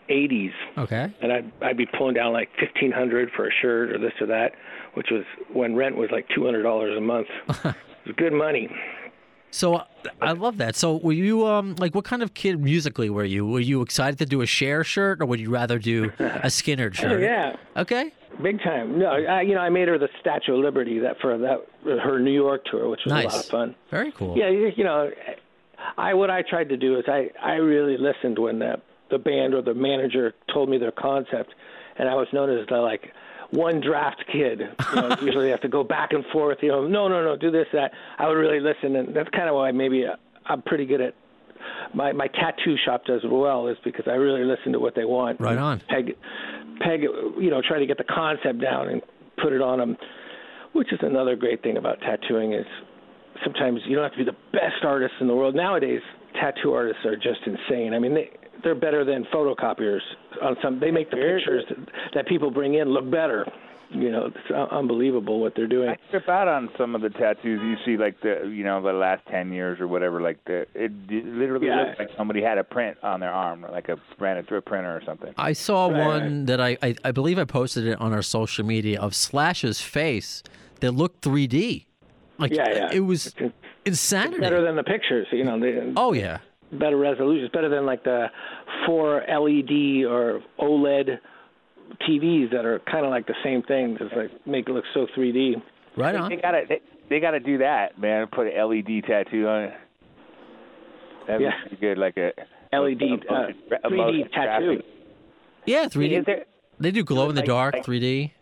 [0.08, 1.12] '80s Okay.
[1.20, 4.26] and I'd I'd be pulling down like fifteen hundred for a shirt or this or
[4.28, 4.52] that,
[4.94, 7.28] which was when rent was like two hundred dollars a month.
[7.64, 7.74] it
[8.06, 8.68] was good money.
[9.50, 9.82] So
[10.20, 10.74] I love that.
[10.74, 13.46] So were you um like what kind of kid musically were you?
[13.46, 16.94] Were you excited to do a Cher shirt or would you rather do a Skynyrd
[17.00, 17.12] shirt?
[17.12, 18.10] Oh yeah, Okay.
[18.42, 18.98] big time.
[18.98, 22.18] No, I, you know I made her the Statue of Liberty that for that her
[22.18, 23.74] New York tour, which was a lot of fun.
[23.92, 24.36] Very cool.
[24.36, 25.10] Yeah, you, you know,
[25.96, 28.82] I what I tried to do is I I really listened when the
[29.16, 31.54] the band or the manager told me their concept,
[31.96, 33.12] and I was known as the like
[33.50, 34.60] one draft kid.
[34.60, 36.58] You know, usually have to go back and forth.
[36.62, 37.92] You know, no, no, no, do this, that.
[38.18, 40.04] I would really listen, and that's kind of why maybe
[40.46, 41.14] I'm pretty good at.
[41.94, 45.40] My my tattoo shop does well is because I really listen to what they want.
[45.40, 45.80] Right on.
[45.88, 46.16] Peg,
[46.80, 49.00] peg, you know, try to get the concept down and
[49.40, 49.96] put it on them,
[50.72, 52.66] which is another great thing about tattooing is
[53.42, 55.54] sometimes you don't have to be the best artist in the world.
[55.54, 56.02] Nowadays,
[56.34, 57.94] tattoo artists are just insane.
[57.94, 58.30] I mean, they
[58.64, 60.00] they're better than photocopiers
[60.42, 60.80] on some.
[60.80, 61.64] They make the pictures
[62.14, 63.46] that people bring in look better.
[63.90, 65.90] You know, it's uh, unbelievable what they're doing.
[65.90, 68.92] I trip out on some of the tattoos you see, like the you know the
[68.92, 70.20] last ten years or whatever.
[70.20, 71.84] Like the it, it literally Yeah.
[71.84, 74.62] looks like somebody had a print on their arm, like a ran it through a
[74.62, 75.32] printer or something.
[75.38, 78.64] I saw Right, one that I, I I believe I posted it on our social
[78.64, 80.42] media of Slash's face
[80.80, 81.84] that looked 3D.
[82.38, 82.88] Like Yeah, yeah.
[82.92, 84.40] it was It's insanity.
[84.40, 85.28] better than the pictures.
[85.30, 86.38] You know, they, oh yeah.
[86.78, 87.44] Better resolution.
[87.44, 88.26] It's better than like the
[88.86, 91.18] four LED or OLED
[92.08, 93.96] TVs that are kind of like the same thing.
[93.98, 95.54] Just like make it look so 3D.
[95.96, 96.28] Right on.
[96.30, 98.26] they gotta they, they gotta do that, man.
[98.34, 99.74] Put an LED tattoo on it.
[101.26, 101.52] That'd Yeah.
[101.70, 102.32] be good, like a
[102.72, 103.48] LED, a- uh,
[103.82, 104.66] a- a 3D tattoo.
[104.66, 104.84] graphic.
[105.66, 106.18] Yeah, 3D.
[106.18, 106.44] Is there
[106.80, 108.32] They do glow in the like- dark like- 3D.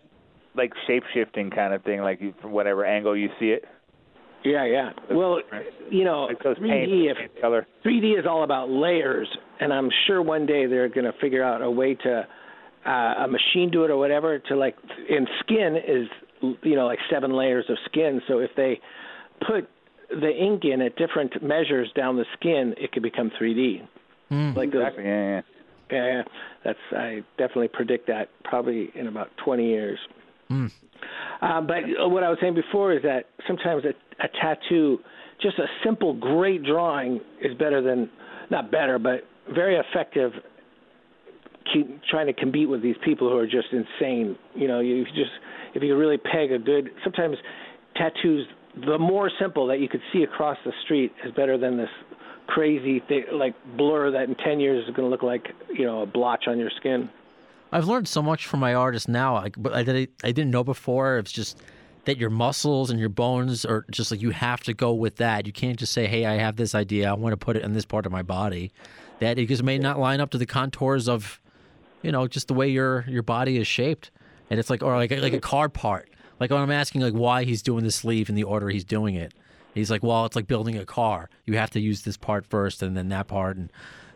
[0.55, 3.64] like shape shifting kind of thing, like you, from whatever angle you see it,
[4.45, 4.91] Yeah, yeah.
[5.11, 5.41] Well,
[5.91, 7.11] you know, like those 3D.
[7.11, 7.67] If paint color.
[7.85, 9.29] 3D is all about layers,
[9.61, 12.27] and I'm sure one day they're going to figure out a way to
[12.87, 14.77] uh, a machine do it or whatever to like.
[15.09, 16.09] And skin is
[16.63, 18.21] you know like seven layers of skin.
[18.27, 18.81] So if they
[19.47, 19.69] put
[20.11, 23.87] the ink in at different measures down the skin, it could become 3D.
[24.57, 25.05] Like those Exactly.
[25.05, 25.41] Yeah, yeah.
[25.91, 26.23] Yeah, yeah.
[26.65, 29.99] that's I definitely predict that probably in about 20 years.
[31.43, 33.91] Uh, but what I was saying before is that sometimes a,
[34.25, 34.99] a tattoo,
[35.41, 38.09] just a simple great drawing, is better than
[38.51, 40.33] not better, but very effective.
[41.73, 44.37] Keep trying to compete with these people who are just insane.
[44.55, 45.31] You know, you just
[45.75, 46.91] if you really peg a good.
[47.03, 47.37] Sometimes
[47.97, 48.47] tattoos,
[48.87, 51.88] the more simple that you could see across the street, is better than this
[52.47, 56.03] crazy thing, like blur that in 10 years is going to look like you know
[56.03, 57.09] a blotch on your skin.
[57.73, 60.63] I've learned so much from my artist now, like, but I, did, I didn't know
[60.63, 61.19] before.
[61.19, 61.59] It's just
[62.05, 65.47] that your muscles and your bones are just like you have to go with that.
[65.47, 67.09] You can't just say, "Hey, I have this idea.
[67.11, 68.73] I want to put it in this part of my body."
[69.21, 71.41] That it just may not line up to the contours of,
[72.03, 74.11] you know, just the way your your body is shaped.
[74.51, 76.11] And it's like, or like like a car part.
[76.41, 79.15] Like when I'm asking like why he's doing the sleeve in the order he's doing
[79.15, 79.33] it.
[79.75, 81.31] He's like, well, it's like building a car.
[81.47, 83.57] You have to use this part first and then that part.
[83.57, 83.71] And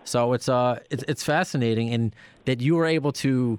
[0.06, 2.14] So it's uh it's it's fascinating and
[2.46, 3.58] that you were able to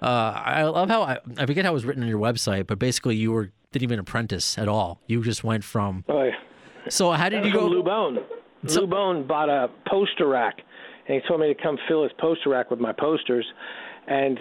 [0.00, 2.78] uh I love how I, I forget how it was written on your website, but
[2.78, 5.00] basically you were didn't even apprentice at all.
[5.06, 6.32] You just went from Oh, yeah.
[6.88, 8.18] So how did you go Lou Bone.
[8.64, 10.58] Lou Bone bought a poster rack,
[11.08, 13.46] and he told me to come fill his poster rack with my posters.
[14.06, 14.38] And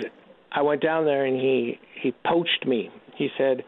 [0.52, 2.90] I went down there, and he he poached me.
[3.16, 3.64] He said,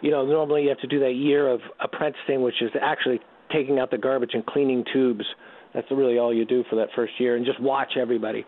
[0.00, 3.20] you know, normally you have to do that year of apprenticing, which is actually
[3.52, 5.24] taking out the garbage and cleaning tubes.
[5.76, 8.44] That's really all you do for that first year, and just watch everybody.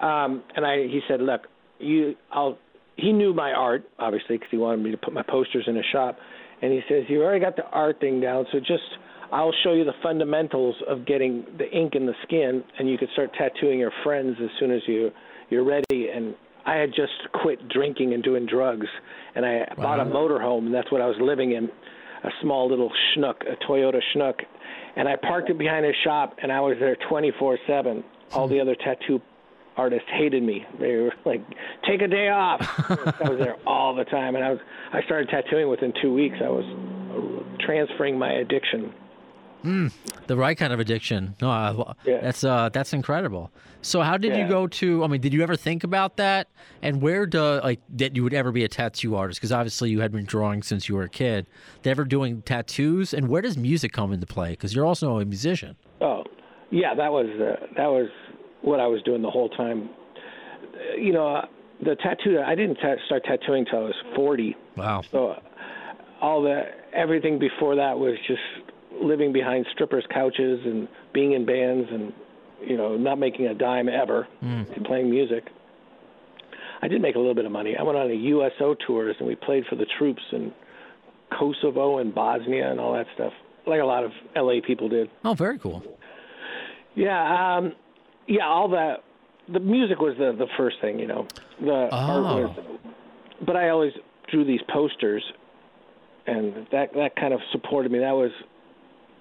[0.00, 1.42] Um, and I, he said, look,
[1.78, 2.56] you, I'll.
[2.96, 5.82] He knew my art, obviously, because he wanted me to put my posters in a
[5.90, 6.16] shop.
[6.62, 8.82] And he says, you already got the art thing down, so just
[9.32, 13.08] I'll show you the fundamentals of getting the ink in the skin, and you could
[13.14, 15.10] start tattooing your friends as soon as you
[15.48, 16.08] you're ready.
[16.14, 16.34] And
[16.66, 18.86] I had just quit drinking and doing drugs,
[19.34, 21.70] and I bought a motorhome, and that's what I was living in,
[22.24, 24.42] a small little Chinook, a Toyota Chinook,
[24.96, 28.02] and I parked it behind his shop, and I was there 24/7.
[28.32, 29.20] All the other tattoo
[29.76, 30.66] artists hated me.
[30.78, 31.42] They were like,
[31.88, 32.60] "Take a day off."
[33.20, 34.60] I was there all the time, and I was
[34.92, 36.36] I started tattooing within two weeks.
[36.44, 36.64] I was
[37.60, 38.92] transferring my addiction.
[39.62, 41.34] The right kind of addiction?
[41.40, 42.20] No, I, Yeah.
[42.20, 43.50] that's uh that's incredible.
[43.82, 46.48] So how did you go to I mean, did you ever think about that?
[46.82, 50.00] And where do like that you would ever be a tattoo artist because obviously you
[50.00, 51.46] had been drawing since you were a kid.
[51.84, 55.76] Ever doing tattoos and where does music come into play because you're also a musician.
[56.00, 56.24] Oh,
[56.70, 58.08] yeah, that was uh, that was
[58.62, 59.88] what I was doing the whole time.
[60.74, 61.46] Uh, You know, uh,
[61.82, 62.38] the tattoo.
[62.46, 64.56] I didn't ta- start tattooing till I was 40.
[64.76, 65.02] Wow.
[65.10, 65.38] So uh,
[66.20, 68.40] all the everything before that was just
[69.02, 72.12] living behind strippers' couches and being in bands and
[72.66, 75.44] you know not making a dime ever and playing music.
[76.82, 77.76] I did make a little bit of money.
[77.78, 80.52] I went on a USO tours and we played for the troops in
[81.38, 83.32] Kosovo and Bosnia and all that stuff,
[83.66, 85.10] like a lot of LA people did.
[85.24, 85.82] Oh, very cool.
[86.94, 87.72] Yeah, um,
[88.26, 89.04] yeah, all that.
[89.52, 91.26] The music was the the first thing, you know.
[91.60, 92.42] The art Oh.
[92.42, 92.64] was,
[93.46, 93.92] but I always
[94.30, 95.22] drew these posters,
[96.26, 97.98] and that that kind of supported me.
[98.00, 98.30] That was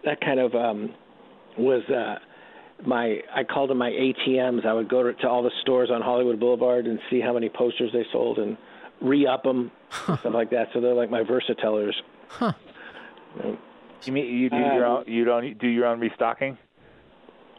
[0.06, 0.94] that kind of um,
[1.58, 2.16] was uh,
[2.86, 4.66] my I called them my ATMs.
[4.66, 7.50] I would go to, to all the stores on Hollywood Boulevard and see how many
[7.50, 8.58] posters they sold and
[9.02, 9.72] re-up them,
[10.04, 10.68] stuff like that.
[10.74, 11.94] So they're like my versatillers.
[14.06, 15.04] You mean you do Uh, your own?
[15.08, 16.58] You don't do your own restocking?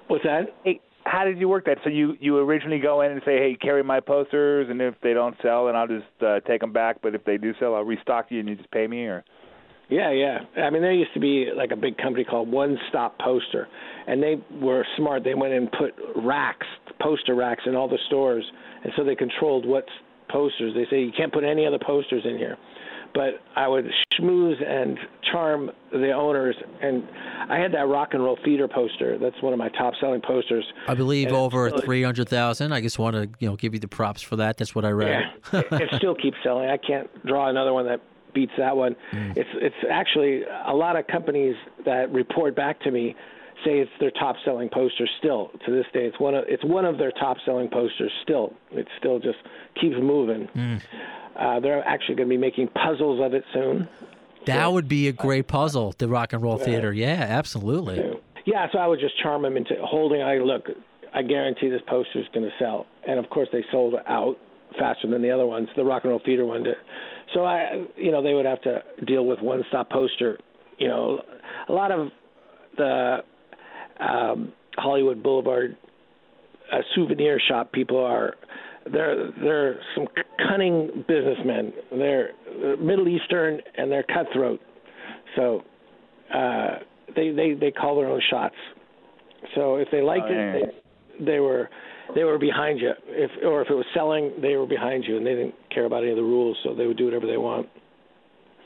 [0.09, 0.55] What's that?
[0.65, 1.79] Hey, how did you work that?
[1.85, 5.13] So you you originally go in and say, hey, carry my posters, and if they
[5.13, 6.97] don't sell, then I'll just uh, take them back.
[7.03, 9.23] But if they do sell, I'll restock you, and you just pay me, or
[9.91, 10.39] Yeah, yeah.
[10.63, 13.67] I mean, there used to be like a big company called One Stop Poster,
[14.07, 15.25] and they were smart.
[15.25, 16.67] They went and put racks,
[17.01, 18.45] poster racks, in all the stores,
[18.85, 19.85] and so they controlled what
[20.31, 20.75] posters.
[20.75, 22.57] They say you can't put any other posters in here.
[23.13, 24.97] But I would schmooze and
[25.33, 27.03] charm the owners, and
[27.51, 29.19] I had that rock and roll theater poster.
[29.19, 30.65] That's one of my top-selling posters.
[30.87, 32.73] I believe And over it's 300,000.
[32.73, 34.59] I just want to, you know, give you the props for that.
[34.59, 35.25] That's what I read.
[35.53, 36.71] Yeah, it, it still keeps selling.
[36.71, 38.01] I can't draw another one that
[38.35, 38.97] beats that one.
[39.13, 39.37] Mm.
[39.37, 43.15] It's it's actually a lot of companies that report back to me
[43.65, 46.05] say it's their top selling poster still to this day.
[46.07, 48.55] It's one of it's one of their top selling posters still.
[48.73, 49.39] It still just
[49.81, 50.49] keeps moving.
[50.55, 50.83] Mm.
[51.37, 53.89] Uh, they're actually going to be making puzzles of it soon.
[54.47, 56.93] That would be a great puzzle, the Rock and Roll Theater.
[56.93, 58.19] Yeah, absolutely.
[58.47, 60.23] Yeah, so I would just charm them into holding.
[60.23, 60.67] I look,
[61.15, 64.37] I guarantee this poster is going to sell, and of course they sold out
[64.79, 65.69] faster than the other ones.
[65.77, 66.77] The Rock and Roll Theater one did.
[67.35, 70.39] So I, you know, they would have to deal with one stop poster.
[70.79, 71.21] You know,
[71.69, 72.09] a lot of
[72.77, 73.19] the
[74.01, 75.77] um, Hollywood Boulevard
[76.73, 78.35] uh, souvenir shop people are.
[78.91, 80.07] They're they're some
[80.49, 81.73] cunning businessmen.
[81.91, 82.31] They're
[82.79, 84.61] Middle Eastern and they're cutthroat.
[85.37, 85.63] So
[86.35, 86.79] uh,
[87.15, 88.55] they they they call their own shots.
[89.55, 90.75] So if they liked Oh, it,
[91.19, 91.69] they, they were
[92.15, 92.93] they were behind you.
[93.07, 96.03] If or if it was selling, they were behind you, and they didn't care about
[96.03, 97.69] any of the rules, so they would do whatever they want.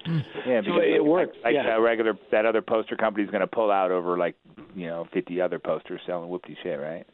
[0.07, 1.65] yeah, So because it worked, Like yeah.
[1.65, 4.35] that regular that other poster company's going to pull out over like
[4.75, 7.07] you know 50 other posters selling whoopty shit, right?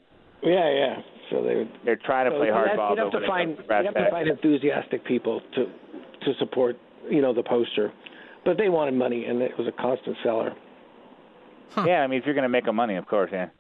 [0.43, 0.97] Yeah, yeah.
[1.31, 1.71] So they would.
[1.85, 2.91] They're trying to so play you'd hardball.
[2.91, 6.35] You'd have to find comes to brass you'd have to find enthusiastic people to to
[6.39, 6.77] support
[7.09, 7.93] you know the poster,
[8.45, 10.53] but they wanted money, and it was a constant seller.
[11.87, 13.51] Yeah, I mean, if you're going to make a money, of course, yeah.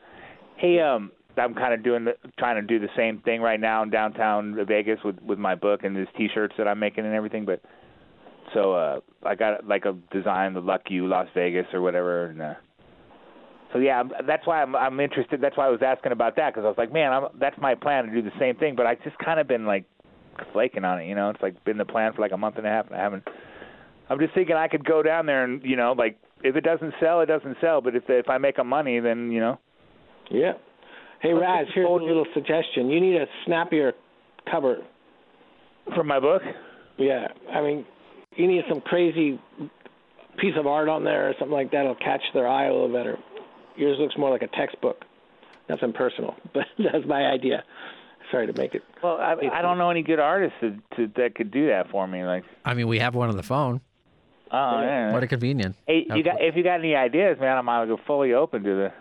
[0.56, 3.83] Hey, um, I'm kind of doing the, trying to do the same thing right now
[3.83, 7.45] in downtown Vegas with with my book and these T-shirts that I'm making and everything.
[7.45, 7.62] But
[8.55, 12.27] so uh, I got like a design, the Luck U Las Vegas or whatever.
[12.27, 12.55] And, uh,
[13.73, 15.40] so yeah, that's why I'm I'm interested.
[15.40, 17.75] That's why I was asking about that because I was like, man, I'm, that's my
[17.75, 18.75] plan to do the same thing.
[18.77, 19.85] But I just kind of been like
[20.53, 21.07] flaking on it.
[21.07, 22.97] You know, it's like been the plan for like a month and a half, and
[22.97, 23.25] I haven't.
[24.09, 26.95] I'm just thinking I could go down there and you know, like if it doesn't
[27.01, 27.81] sell, it doesn't sell.
[27.81, 29.59] But if if I make a money, then you know.
[30.31, 30.53] Yeah,
[31.20, 32.88] Hey Raz, here's a little suggestion.
[32.88, 33.92] You need a snappier
[34.50, 34.78] cover.
[35.94, 36.42] For my book?
[36.98, 37.85] Yeah, I mean,
[38.37, 39.38] you need some crazy
[40.38, 41.83] piece of art on there or something like that.
[41.83, 43.18] It'll catch their eye a little better.
[43.76, 45.04] Yours looks more like a textbook.
[45.68, 47.64] Nothing personal, but that's my idea.
[48.30, 48.83] Sorry to make it.
[49.02, 52.06] Well, I, I don't know any good artists to, to, that could do that for
[52.06, 52.24] me.
[52.24, 53.80] Like, I mean, we have one on the phone.
[54.52, 55.12] oh yeah.
[55.12, 55.76] What a convenient.
[55.87, 58.92] Hey, you got if you got any ideas, man, I'm uh, fully open to the.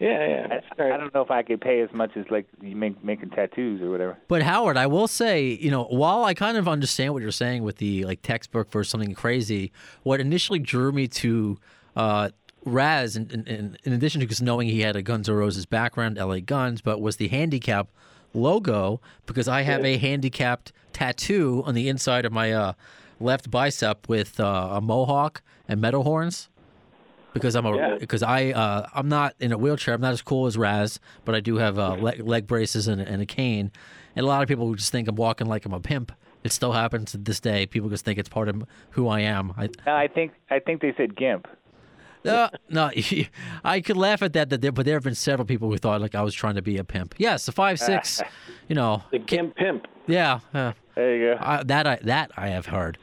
[0.00, 0.60] Yeah, yeah.
[0.78, 3.30] I, I don't know if I could pay as much as like you make making
[3.30, 4.16] tattoos or whatever.
[4.28, 7.62] But Howard, I will say, you know, while I kind of understand what you're saying
[7.64, 11.58] with the like textbook for something crazy, what initially drew me to
[11.96, 12.30] uh,
[12.64, 16.16] Raz, in, in, in addition to just knowing he had a Guns N' Roses background,
[16.16, 17.88] LA Guns, but was the handicap
[18.32, 22.72] logo because I have a handicapped tattoo on the inside of my uh,
[23.18, 26.48] left bicep with uh, a mohawk and metal horns.
[27.32, 27.96] Because I'm a Yeah.
[27.98, 29.94] because I uh, I'm not in a wheelchair.
[29.94, 33.00] I'm not as cool as Raz, but I do have uh, leg, leg braces and,
[33.00, 33.70] and a cane.
[34.16, 36.10] And a lot of people just think I'm walking like I'm a pimp.
[36.42, 37.66] It still happens to this day.
[37.66, 39.52] People just think it's part of who I am.
[39.56, 41.46] I, I think I think they said gimp.
[42.26, 42.90] uh, no,
[43.64, 46.00] I could laugh at that, that there, but there have been several people who thought
[46.00, 47.14] like I was trying to be a pimp.
[47.18, 48.20] Yes, the five six,
[48.68, 49.86] you know, the Gimp Pimp.
[50.06, 51.38] yeah, uh, There you go.
[51.40, 52.98] I, that I that I have heard.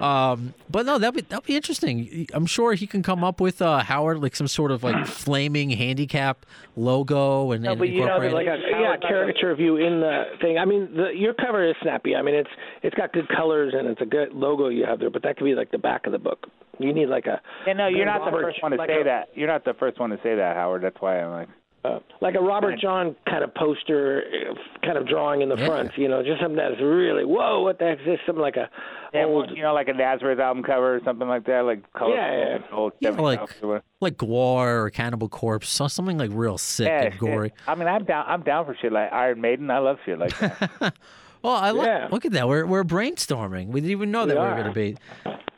[0.00, 2.26] Um, but no, that'd be that'd be interesting.
[2.32, 5.70] I'm sure he can come up with uh, Howard like some sort of like flaming
[5.70, 8.60] handicap logo and, No, and but you know, incorporate like it.
[8.60, 10.58] a yeah caricature of you in the thing.
[10.58, 12.14] I mean, the, your cover is snappy.
[12.14, 12.50] I mean, it's
[12.82, 15.10] it's got good colors and it's a good logo you have there.
[15.10, 16.46] But that could be like the back of the book.
[16.78, 19.04] You need like a Yeah, no, you're not the first one to like say a-
[19.04, 19.28] that.
[19.34, 20.82] You're not the first one to say that, Howard.
[20.82, 21.48] That's why I'm like.
[21.84, 25.66] Uh, like a Robert John kind of poster, uh, kind of drawing in the Yeah.
[25.66, 25.90] front.
[25.96, 27.60] You know, just something that's really whoa.
[27.62, 28.18] What the heck is this?
[28.26, 28.68] Something like a
[29.14, 29.50] Yeah, old.
[29.56, 32.14] you know, like a Nazareth album cover or something like that, like color.
[32.16, 32.58] Yeah, yeah.
[32.76, 36.88] Old Yeah, like albums or like Gwar or Cannibal Corpse, so- something like real sick
[36.88, 37.20] yeah, and shit.
[37.20, 37.52] gory.
[37.68, 38.24] I mean, I'm down.
[38.28, 39.70] I'm down for shit like Iron Maiden.
[39.70, 40.94] I love shit like that.
[41.42, 42.08] Well, I lo- Yeah.
[42.10, 42.48] look at that.
[42.48, 43.68] We're we're brainstorming.
[43.68, 44.96] We didn't even know that we, were going to be.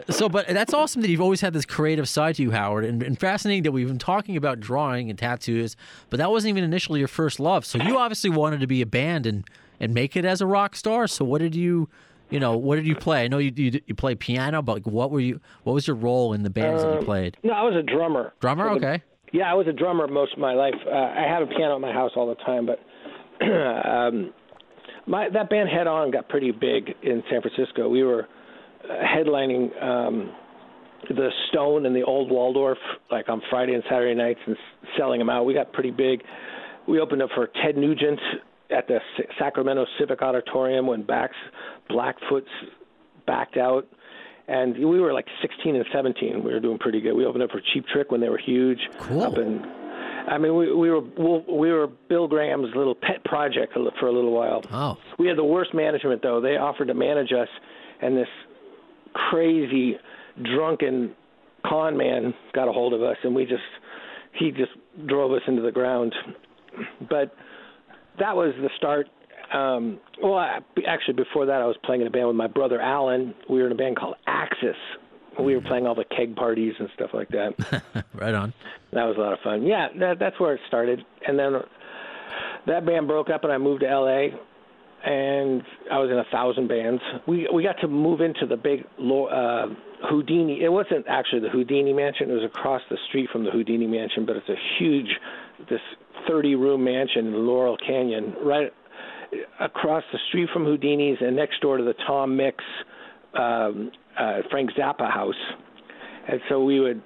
[0.09, 3.03] So, but that's awesome that you've always had this creative side to you, Howard, and,
[3.03, 5.77] and fascinating that we've been talking about drawing and tattoos,
[6.09, 7.64] but that wasn't even initially your first love.
[7.64, 9.45] So you obviously wanted to be a band and
[9.79, 11.07] and make it as a rock star.
[11.07, 11.88] So what did you,
[12.29, 13.25] you know, what did you play?
[13.25, 15.40] I know you you, you play piano, but what were you?
[15.62, 17.37] What was your role in the bands that you played?
[17.43, 18.33] no, I was a drummer.
[18.40, 19.03] Drummer, the- okay.
[19.33, 20.75] Yeah, I was a drummer most of my life.
[20.87, 22.81] Uh, I have a piano at my house all the time, but
[23.47, 24.33] um,
[25.11, 27.88] my that band Head On got pretty big in San Francisco.
[27.88, 28.29] We were
[28.85, 30.33] uh, headlining um,
[31.09, 32.79] the Stone and the Old Waldorf
[33.11, 34.57] like on Friday and Saturday nights and
[34.96, 35.44] selling them out.
[35.44, 36.23] We got pretty big.
[36.88, 38.20] We opened up for Ted Nugent
[38.70, 38.99] at the
[39.38, 41.37] Sacramento Civic Auditorium when Backs
[41.88, 42.46] Blackfoot's
[43.27, 43.87] backed out
[44.51, 46.42] and we were like 16 and 17.
[46.42, 47.14] We were doing pretty good.
[47.14, 48.81] We opened up for Cheap Trick when they were huge.
[48.99, 49.23] Cool.
[49.23, 49.64] Up in,
[50.28, 54.33] I mean, we we were we were Bill Graham's little pet project for a little
[54.33, 54.62] while.
[54.72, 56.40] Oh, We had the worst management though.
[56.40, 57.48] They offered to manage us,
[58.00, 58.28] and this
[59.12, 59.96] crazy
[60.42, 61.14] drunken
[61.66, 63.62] con man got a hold of us, and we just
[64.33, 64.72] he just
[65.06, 66.14] drove us into the ground.
[67.09, 67.35] But
[68.18, 69.09] that was the start.
[69.52, 72.80] Um, well, I, actually, before that, I was playing in a band with my brother
[72.80, 73.35] Alan.
[73.48, 74.76] We were in a band called Axis.
[75.42, 77.83] We were playing all the keg parties and stuff like that.
[78.14, 78.53] right on.
[78.92, 79.64] That was a lot of fun.
[79.64, 81.05] Yeah, that, that's where it started.
[81.26, 81.53] And then
[82.66, 84.31] that band broke up, and I moved to L.A.
[85.03, 87.00] And I was in a thousand bands.
[87.26, 89.68] We we got to move into the big uh,
[90.11, 90.62] Houdini.
[90.62, 92.31] It wasn't actually the Houdini mansion.
[92.31, 95.09] It was across the street from the Houdini mansion, but it's a huge,
[95.70, 95.81] this
[96.29, 98.70] 30 room mansion in Laurel Canyon, right
[99.59, 102.62] across the street from Houdini's and next door to the Tom Mix,
[103.35, 105.35] um, uh, Frank Zappa house.
[106.28, 107.02] And so we would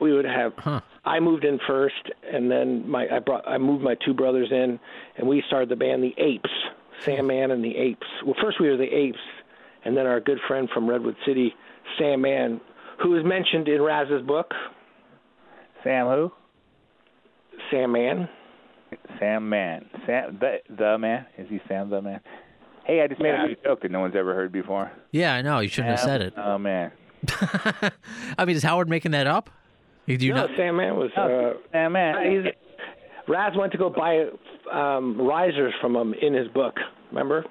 [0.00, 0.80] we would have Huh.
[1.04, 4.78] I moved in first and then my I brought I moved my two brothers in
[5.16, 6.50] and we started the band the Apes,
[7.04, 8.06] Sam Mann and the Apes.
[8.24, 9.18] Well first we were the Apes
[9.84, 11.54] and then our good friend from Redwood City,
[11.98, 12.60] Sam Mann,
[13.02, 14.52] who is mentioned in Raz's book,
[15.82, 16.32] Sam who?
[17.70, 18.28] Sam Mann.
[19.18, 19.86] Sam Man.
[20.06, 21.26] Sam the the man.
[21.38, 22.20] Is he Sam the man?
[22.84, 23.44] Hey, I just made Yeah.
[23.44, 24.90] a new joke that no one's ever heard before.
[25.12, 25.60] Yeah, I know.
[25.60, 26.34] You shouldn't have said it.
[26.36, 26.92] Oh man.
[28.38, 29.50] I mean, is Howard making that up?
[30.06, 30.50] Do you no, not?
[30.56, 32.30] Sam Mann was Oh, uh, Sam Man.
[32.44, 32.52] he's,
[33.28, 34.24] Raz went to go buy
[34.72, 36.74] um, risers from him in his book.
[37.10, 37.44] Remember?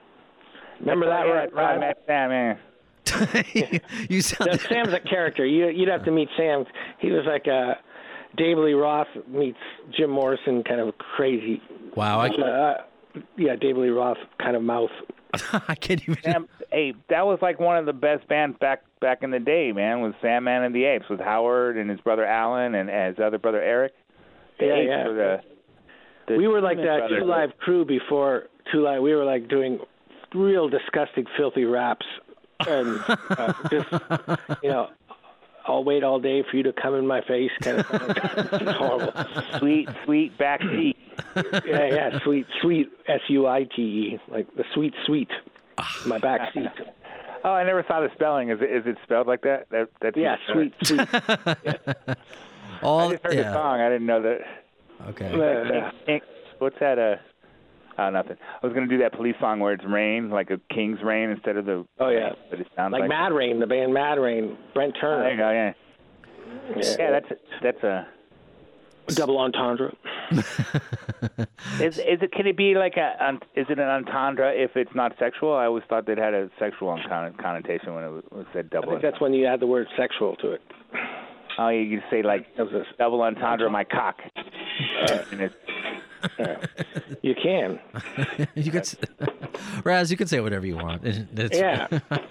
[0.82, 1.54] Remember that, yeah, right?
[1.54, 1.80] right, Raz?
[1.80, 2.60] man, Sam Man.
[4.10, 4.52] you sound.
[4.52, 5.46] No, Sam's a character.
[5.46, 6.66] You, you'd have to meet Sam.
[7.00, 7.78] He was like a
[8.38, 9.58] Dave Lee Roth meets
[9.98, 11.62] Jim Morrison, kind of crazy.
[11.96, 12.74] wow, I, Uh,
[13.38, 14.92] yeah, Dave Lee Roth kind of mouth.
[15.68, 16.18] I can't even.
[16.24, 19.72] Sam, hey, that was like one of the best bands back back in the day,
[19.72, 20.02] man.
[20.02, 23.38] Was Sam Man and the Apes with Howard and his brother Alan and his other
[23.38, 23.94] brother Eric.
[24.60, 25.08] The Yeah, Apes yeah.
[25.08, 25.42] were the
[26.28, 27.20] The we were like that brothers.
[27.22, 29.02] Two Live crew before Two Live.
[29.02, 29.80] We were like doing
[30.34, 32.06] real disgusting, filthy raps,
[32.68, 33.92] and uh, just
[34.64, 34.90] you know,
[35.66, 39.14] I'll wait all day for you to come in my face, kind of it's horrible.
[39.60, 40.98] Sweet, sweet back seat.
[41.36, 45.30] Yeah, yeah, sweet, sweet, S U I T E, like the sweet, sweet,
[46.06, 46.70] my back seat.
[47.44, 48.50] Oh, I never saw the spelling.
[48.50, 49.70] Is it is it spelled like that?
[49.70, 51.00] That that's Yeah, sweet, sweet.
[52.82, 53.80] All I just heard the song.
[53.82, 54.40] I didn't know that.
[55.10, 55.28] Okay.
[56.08, 56.20] Uh,
[56.60, 57.00] What's that?
[57.00, 57.16] Uh,
[58.08, 58.38] oh, nothing.
[58.62, 61.58] I was gonna do that police song where it's rain, like a king's rain instead
[61.58, 61.86] of the.
[62.00, 62.30] Oh, yeah.
[62.50, 63.10] But it sounds like like.
[63.10, 66.54] Mad Rain, the band Mad Rain, Brent Oh, there you Turner, go.
[66.76, 66.78] Yeah.
[66.78, 68.08] yeah, Yeah, that's that's a.
[69.16, 69.94] double entendre.
[71.82, 72.32] Is is it?
[72.32, 73.16] Can it be like a?
[73.26, 75.54] un- Is it an entendre if it's not sexual?
[75.56, 78.76] I always thought that had a sexual con- connotation when it was, was said I
[78.76, 78.90] double.
[78.92, 80.62] think that's when you add the word sexual to it.
[81.62, 84.18] Oh, you could say like That was a- double entendre my cock.
[85.32, 86.68] And it's-
[87.22, 87.80] You can.
[88.56, 88.96] you could, s-
[89.84, 91.06] Raz, you can say whatever you want.
[91.06, 91.88] It's- Yeah,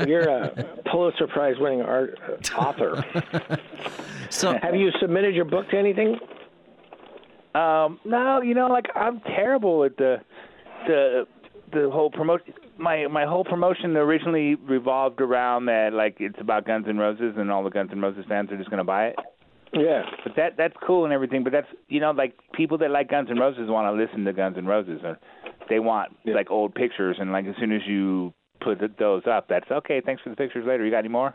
[0.06, 0.48] you're a
[0.90, 2.18] Pulitzer Prize winning art
[2.56, 3.02] author.
[4.30, 6.18] So Have you submitted your book to anything?
[7.54, 10.20] Um, no, you know, like I'm terrible at the
[10.86, 11.26] the
[11.72, 12.52] the whole promotion.
[12.78, 17.50] My my whole promotion originally revolved around that, like it's about Guns N' Roses, and
[17.50, 19.16] all the Guns N' Roses fans are just gonna buy it.
[19.72, 20.02] Yeah.
[20.24, 21.44] But that that's cool and everything.
[21.44, 24.32] But that's you know, like people that like Guns N' Roses want to listen to
[24.32, 25.18] Guns N' Roses, or
[25.68, 29.70] they want like old pictures, and like as soon as you put those up, that's
[29.70, 30.00] okay.
[30.04, 30.84] Thanks for the pictures later.
[30.84, 31.34] You got any more?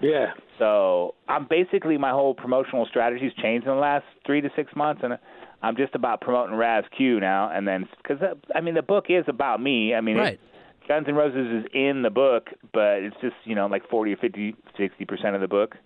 [0.00, 0.32] Yeah.
[0.58, 5.02] So I'm basically my whole promotional strategy's changed in the last three to six months,
[5.04, 5.18] and
[5.62, 7.50] I'm just about promoting Raz Q now.
[7.54, 8.18] And then because
[8.54, 9.94] I mean the book is about me.
[9.94, 10.34] I mean, Right.
[10.34, 10.40] it,
[10.88, 14.16] Guns N' Roses is in the book, but it's just you know like 40 or
[14.16, 15.76] 50, 60 percent of the book.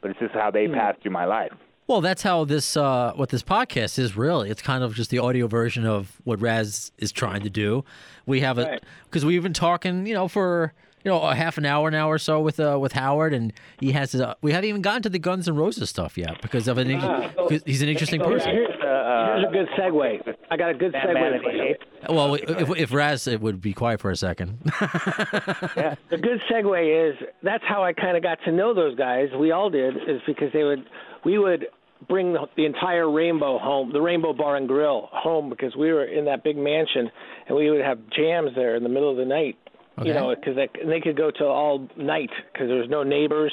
[0.00, 1.52] But it's just how they passed through my life.
[1.88, 4.50] Well, that's how this uh, what this podcast is really.
[4.50, 7.84] It's kind of just the audio version of what Raz is trying to do.
[8.26, 8.82] We have it Right.
[9.04, 10.72] because we've been talking, you know, for
[11.04, 13.92] you know a half an hour now or so with uh, with Howard, and he
[13.92, 14.14] has.
[14.16, 16.88] Uh, we haven't even gotten to the Guns N' Roses stuff yet because of an.
[16.88, 18.50] because he's an interesting person.
[18.50, 20.34] Here's, here's a good segue.
[20.50, 21.74] I got a good segue for you.
[22.08, 24.58] Well, if, if Raz it would be quiet for a second.
[24.80, 29.28] yeah, The good segue is that's how I kind of got to know those guys.
[29.38, 30.84] We all did is because they would
[31.24, 31.66] we would
[32.08, 36.04] bring the, the entire Rainbow home, the Rainbow Bar and Grill home because we were
[36.04, 37.10] in that big mansion
[37.48, 39.56] and we would have jams there in the middle of the night.
[39.98, 40.08] Okay.
[40.08, 43.50] You know, because they, they could go till all night because there was no neighbors,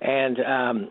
[0.00, 0.88] and um,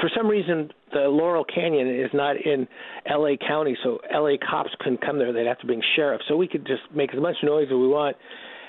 [0.00, 2.66] for some reason the Laurel Canyon is not in
[3.06, 3.36] L.A.
[3.36, 4.38] County, so L.A.
[4.38, 5.32] cops couldn't come there.
[5.32, 7.88] They'd have to bring sheriffs, so we could just make as much noise as we
[7.88, 8.16] want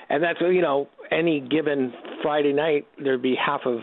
[0.08, 3.80] and that's you know any given Friday night there'd be half of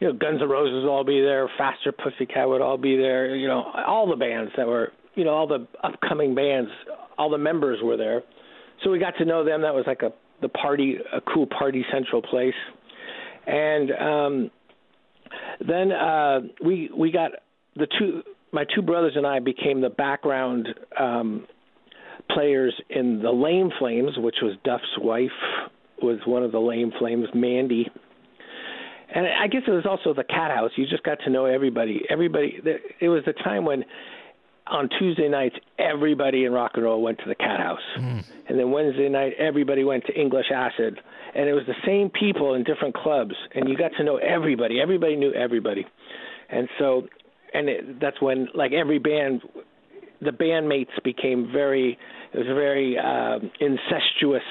[0.00, 3.34] you know Guns N' Roses would all be there, Faster Pussycat would all be there,
[3.34, 6.70] you know all the bands that were you know all the upcoming bands,
[7.18, 8.22] all the members were there,
[8.82, 9.62] so we got to know them.
[9.62, 10.12] That was like a
[10.42, 12.54] the party, a cool party central place,
[13.46, 14.50] and um,
[15.66, 17.32] then uh, we we got
[17.76, 18.22] the two
[18.52, 20.68] my two brothers and I became the background.
[20.98, 21.46] Um,
[22.30, 25.30] players in the Lame Flames, which was Duff's wife,
[26.02, 27.88] was one of the Lame Flames, Mandy.
[29.14, 30.72] And I guess it was also the Cat House.
[30.76, 32.02] You just got to know everybody.
[32.10, 32.60] Everybody.
[33.00, 33.84] It was the time when,
[34.66, 37.80] on Tuesday nights, everybody in rock and roll went to the Cat House,
[38.48, 40.98] and then Wednesday night, everybody went to English Acid,
[41.34, 44.80] and it was the same people in different clubs, and you got to know everybody.
[44.80, 45.86] Everybody knew everybody,
[46.50, 47.06] and so,
[47.56, 49.42] and it, that's when like every band
[50.20, 51.98] the bandmates became very
[52.32, 54.42] it was a very um, incestuous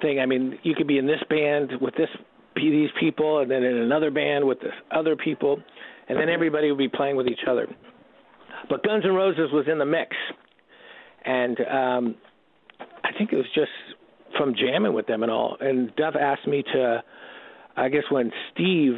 [0.00, 0.20] thing.
[0.20, 2.08] I mean, you could be in this band with this
[2.54, 5.58] these people, and then in another band with this other people,
[6.08, 7.66] and then everybody would be playing with each other.
[8.68, 10.14] But Guns N' Roses was in the mix,
[11.24, 12.14] and um,
[13.04, 13.70] I think it was just
[14.36, 15.56] from jamming with them and all.
[15.60, 17.02] And Duff asked me to,
[17.76, 18.94] I guess when Steve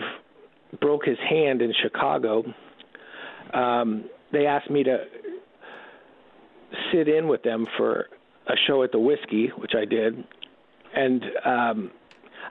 [0.81, 2.43] broke his hand in Chicago,
[3.55, 5.05] um, they asked me to
[6.93, 8.09] sit in with them for
[8.47, 10.25] a show at the Whiskey, which I did,
[10.95, 11.91] and um,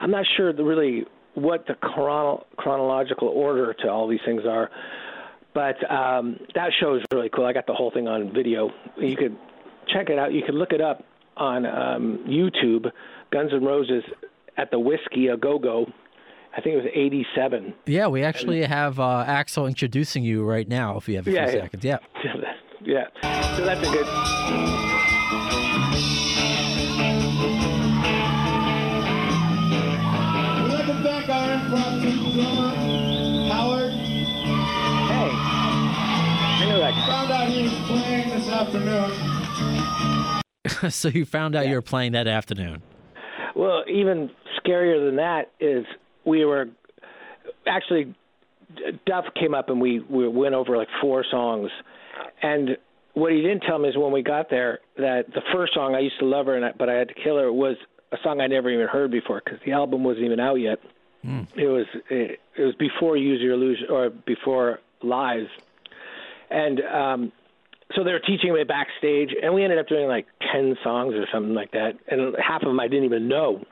[0.00, 4.70] I'm not sure really what the chrono- chronological order to all these things are,
[5.52, 7.46] but um, that show is really cool.
[7.46, 8.70] I got the whole thing on video.
[8.96, 9.36] You could
[9.92, 10.32] check it out.
[10.32, 11.04] You could look it up
[11.36, 12.90] on um, YouTube.
[13.30, 14.04] Guns N' Roses
[14.56, 15.86] at the Whiskey a Go Go.
[16.56, 17.74] I think it was '87.
[17.86, 20.96] yeah, we actually have uh, Axl introducing you right now.
[20.96, 21.64] If you have a Yeah, few yeah.
[21.64, 21.98] seconds, yeah.
[22.82, 23.56] yeah.
[23.56, 24.06] So that's a good.
[29.74, 32.00] We'd like to thank our improv
[32.34, 32.70] drummer,
[33.52, 33.92] Howard.
[33.92, 36.94] Hey, I know that.
[37.06, 39.10] Found out he was playing this afternoon.
[40.90, 42.82] so you found out you were playing that afternoon.
[43.56, 44.30] Well, even
[44.64, 45.84] scarier than that is
[46.24, 46.68] we were
[47.66, 48.14] actually
[49.06, 51.70] Duff came up and we we went over like four songs,
[52.42, 52.76] and
[53.14, 56.00] what he didn't tell me is when we got there that the first song I
[56.00, 57.76] used to love her and I, but I had to kill her was
[58.12, 60.78] a song I never even heard before because the album wasn't even out yet.
[61.56, 65.46] It was it, it was before Use Your Illusion or before Lies,
[66.50, 67.32] and um,
[67.94, 71.26] so they were teaching me backstage, and we ended up doing like ten songs or
[71.32, 73.64] something like that, and half of them I didn't even know,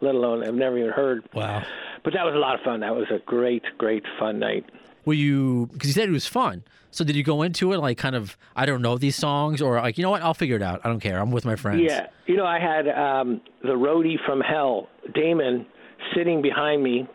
[0.00, 1.28] let alone I've never even heard.
[1.34, 1.62] Wow.
[2.04, 2.80] But that was a lot of fun.
[2.80, 4.64] That was a great, great fun night.
[5.04, 6.64] Were you because you said it was fun?
[6.90, 9.76] So did you go into it like kind of I don't know these songs or
[9.76, 10.80] like you know what I'll figure it out.
[10.84, 11.18] I don't care.
[11.20, 11.82] I'm with my friends.
[11.82, 15.66] Yeah, you know, I had um, the roadie from Hell, Damon,
[16.14, 17.06] sitting behind me,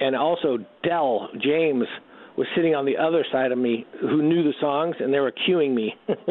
[0.00, 1.86] and also Del James
[2.36, 5.32] was sitting on the other side of me, who knew the songs, and they were
[5.32, 5.94] cueing me.
[6.08, 6.26] and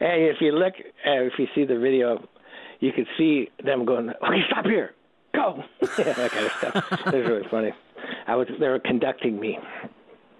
[0.00, 0.72] if you look,
[1.06, 2.26] uh, if you see the video,
[2.80, 4.94] you could see them going, "Okay, stop here,
[5.34, 5.62] go,"
[5.98, 7.06] yeah, that kind of stuff.
[7.06, 7.72] It was really funny.
[8.26, 9.58] I was, they were conducting me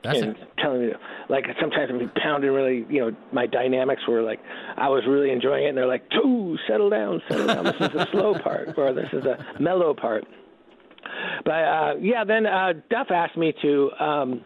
[0.04, 0.92] That's and telling me
[1.28, 4.40] like sometimes I'd be pounding really you know my dynamics were like
[4.76, 7.64] I was really enjoying it and they're like two settle down settle down.
[7.64, 10.24] This is the slow part or this is the mellow part.
[11.44, 14.44] But uh yeah then uh Duff asked me to um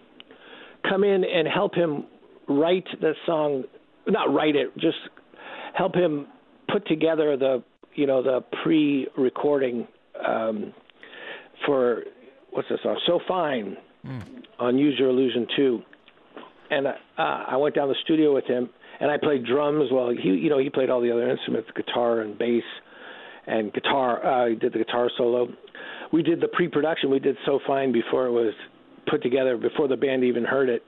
[0.89, 2.05] come in and help him
[2.49, 3.65] write the song
[4.07, 4.99] not write it just
[5.75, 6.27] help him
[6.73, 7.63] put together the
[7.95, 9.87] you know the pre-recording
[10.27, 10.73] um
[11.67, 12.03] for
[12.51, 13.77] what's this song so fine
[14.59, 15.83] on Use Your Illusion 2.
[16.71, 18.71] And uh, I went down the studio with him,
[19.01, 19.91] and I played drums.
[19.93, 22.63] Well, he, you know, he played all the other instruments, guitar and bass,
[23.47, 24.25] and guitar.
[24.25, 25.49] Uh, he did the guitar solo.
[26.13, 27.11] We did the pre-production.
[27.11, 28.55] We did so fine before it was
[29.09, 30.83] put together, before the band even heard it,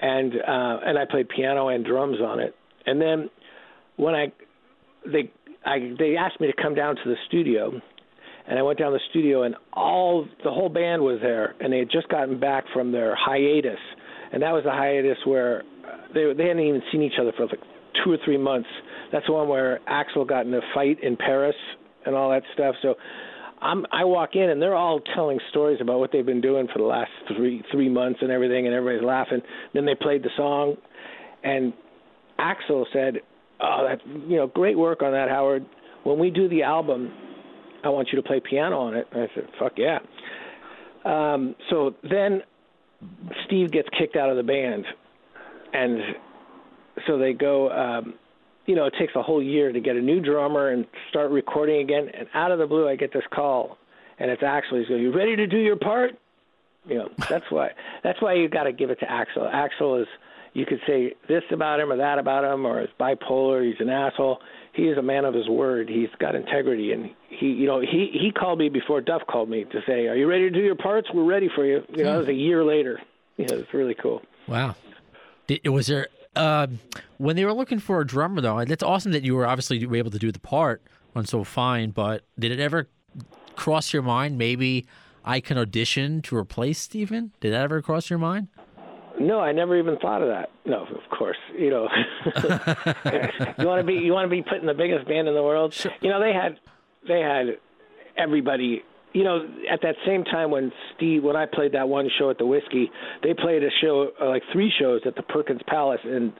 [0.00, 2.54] and uh, and I played piano and drums on it.
[2.86, 3.28] And then
[3.96, 4.32] when I
[5.04, 5.30] they
[5.64, 7.80] I they asked me to come down to the studio
[8.46, 11.72] and I went down to the studio, and all the whole band was there, and
[11.72, 13.78] they had just gotten back from their hiatus,
[14.32, 17.46] and that was a hiatus where uh, they they hadn't even seen each other for
[17.46, 17.60] like
[18.04, 18.68] two or three months.
[19.12, 21.56] That's the one where Axl got in a fight in Paris
[22.04, 22.74] and all that stuff.
[22.82, 22.96] So
[23.62, 26.78] I'm I walk in, and they're all telling stories about what they've been doing for
[26.78, 29.40] the last three three months and everything, and everybody's laughing.
[29.72, 30.76] Then they played the song,
[31.42, 31.72] and
[32.38, 33.20] Axl said,
[33.60, 35.64] "Oh, that you know, great work on that, Howard.
[36.04, 37.12] When we do the album."
[37.84, 39.06] I want you to play piano on it.
[39.12, 39.98] And I said, fuck yeah.
[41.04, 42.42] Um, so then
[43.46, 44.86] Steve gets kicked out of the band.
[45.74, 46.00] And
[47.06, 48.14] so they go, um,
[48.66, 51.82] you know, it takes a whole year to get a new drummer and start recording
[51.82, 52.08] again.
[52.18, 53.76] And out of the blue, I get this call.
[54.18, 54.78] And it's Axl.
[54.78, 56.12] He's going, you ready to do your part?
[56.86, 57.70] You know, that's why,
[58.02, 59.52] that's why you got to give it to Axl.
[59.52, 60.08] Axl is,
[60.54, 63.90] you could say this about him or that about him or he's bipolar, he's an
[63.90, 64.40] asshole
[64.74, 65.88] he is a man of his word.
[65.88, 69.64] He's got integrity, and he, you know, he he called me before Duff called me
[69.64, 71.08] to say, "Are you ready to do your parts?
[71.14, 73.00] We're ready for you." You know, it was a year later.
[73.36, 74.22] You know, it's really cool.
[74.48, 74.74] Wow.
[75.46, 76.66] Did, was there uh,
[77.18, 78.58] when they were looking for a drummer though?
[78.58, 80.82] It's awesome that you were obviously able to do the part
[81.14, 82.88] on so fine, but did it ever
[83.54, 84.84] cross your mind maybe
[85.24, 87.32] I can audition to replace Steven?
[87.40, 88.48] Did that ever cross your mind?
[89.24, 90.50] No, I never even thought of that.
[90.66, 91.88] No, of course, you know,
[93.58, 95.42] you want to be you want to be put in the biggest band in the
[95.42, 95.74] world.
[96.00, 96.58] You know, they had
[97.08, 97.58] they had
[98.16, 98.82] everybody.
[99.12, 102.38] You know, at that same time when Steve when I played that one show at
[102.38, 102.90] the Whiskey,
[103.22, 106.32] they played a show uh, like three shows at the Perkins Palace, and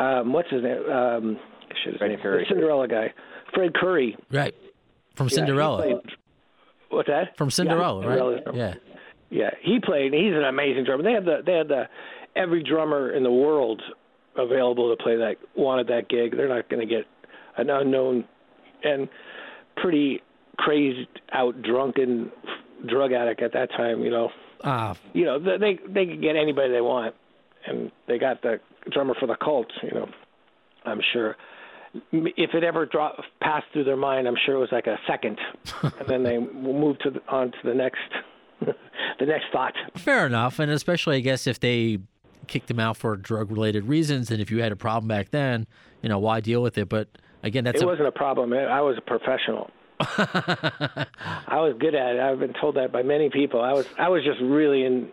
[0.00, 0.90] um, what's his name?
[0.90, 1.38] Um,
[1.82, 2.22] shit, his Freddie name?
[2.22, 2.44] Coury.
[2.48, 3.12] The Cinderella guy,
[3.54, 4.16] Fred Coury.
[4.32, 4.54] Right.
[5.16, 5.82] From Yeah, Cinderella.
[5.82, 5.96] played-
[6.88, 7.36] what's that?
[7.36, 8.18] From Cinderella, yeah, right?
[8.18, 8.74] Cinderella's- Yeah.
[9.30, 10.12] Yeah, he played.
[10.14, 11.02] He's an amazing drummer.
[11.02, 11.88] They had the they had the
[12.36, 13.82] every drummer in the world
[14.36, 16.36] available to play that wanted that gig.
[16.36, 17.04] They're not going to get
[17.56, 18.24] an unknown
[18.82, 19.08] and
[19.76, 20.20] pretty
[20.56, 22.30] crazed out drunken
[22.88, 24.02] drug addict at that time.
[24.02, 24.30] You know,
[24.62, 27.14] Ah, you know they they they could get anybody they want,
[27.66, 28.60] and they got the
[28.90, 30.08] drummer for the cult, You know,
[30.84, 31.36] I'm sure.
[32.12, 35.38] If it ever dropped passed through their mind, I'm sure it was like a second,
[35.82, 38.00] and then they moved to the, on to the next
[38.60, 39.74] the next thought.
[39.96, 40.58] fair enough.
[40.58, 41.98] And especially, I guess, if they
[42.44, 45.66] kicked him out for drug related reasons, and if you had a problem back then,
[46.02, 46.88] you know, why deal with it?
[46.88, 47.08] But
[47.42, 48.52] again, that's It a, wasn't a problem.
[48.52, 49.70] I was a professional.
[50.00, 52.20] I was good at it.
[52.20, 53.60] I've been told that by many people.
[53.60, 55.08] I was I was just really in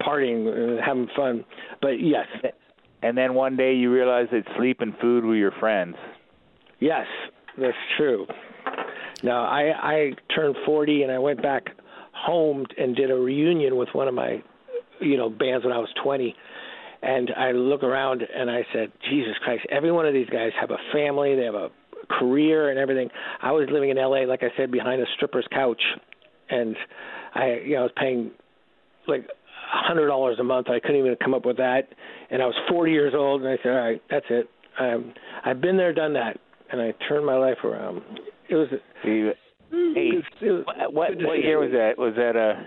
[0.00, 1.44] partying and having fun.
[1.80, 2.26] But yes,
[3.02, 5.96] And then one day you realize that sleep and food were your friends.
[6.80, 7.06] yes,
[7.58, 8.26] that's true.
[9.22, 11.64] Now I I turned 40 and I went back
[12.12, 14.42] home and did a reunion with one of my
[15.00, 16.34] you know bands when I was 20.
[17.02, 20.70] And I look around and I said, Jesus Christ, every one of these guys have
[20.70, 21.70] a family, they have a
[22.08, 23.08] career and everything.
[23.40, 25.82] I was living in LA, like I said, behind a stripper's couch,
[26.50, 26.76] and
[27.34, 28.30] I, you know, I was paying
[29.08, 30.68] like a hundred dollars a month.
[30.68, 31.88] I couldn't even come up with that,
[32.30, 34.48] and I was 40 years old, and I said, all right, that's it.
[34.78, 35.12] Um,
[35.44, 36.38] I've been there, done that,
[36.70, 38.02] and I turned my life around.
[38.48, 38.68] It was.
[39.70, 41.98] Hey, it it was what what, year was that?
[41.98, 42.62] Was that uh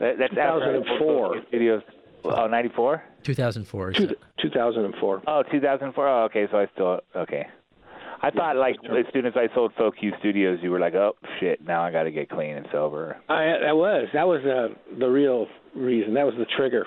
[0.00, 1.42] that, that's after 2004.
[1.52, 1.82] videos?
[2.24, 3.02] Oh, 94?
[3.24, 3.90] 2004.
[3.90, 4.18] is Two, it?
[4.42, 5.22] 2004.
[5.26, 6.08] Oh, 2004.
[6.08, 6.46] Oh, okay.
[6.50, 7.46] So I still okay.
[8.24, 11.14] I thought like as soon as I sold Folk U Studios, you were like, oh
[11.40, 13.16] shit, now I got to get clean and sober.
[13.28, 14.68] I that was that was uh,
[14.98, 16.14] the real reason.
[16.14, 16.86] That was the trigger.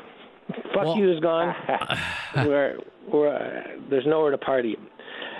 [0.73, 1.53] Fuck Well- you is gone.
[2.37, 2.77] we're,
[3.11, 4.77] we're, uh, there's nowhere to party.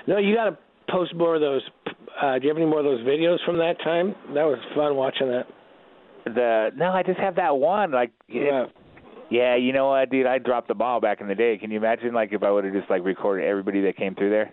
[0.07, 0.57] No, you got to
[0.89, 1.61] post more of those.
[2.21, 4.15] Uh, do you have any more of those videos from that time?
[4.33, 5.45] That was fun watching that.
[6.25, 7.91] The no, I just have that one.
[7.91, 8.69] Like, it-
[9.29, 9.55] Yeah.
[9.55, 10.25] you know what, dude?
[10.25, 11.57] I dropped the ball back in the day.
[11.57, 14.29] Can you imagine like if I would have just like recorded everybody that came through
[14.29, 14.51] there?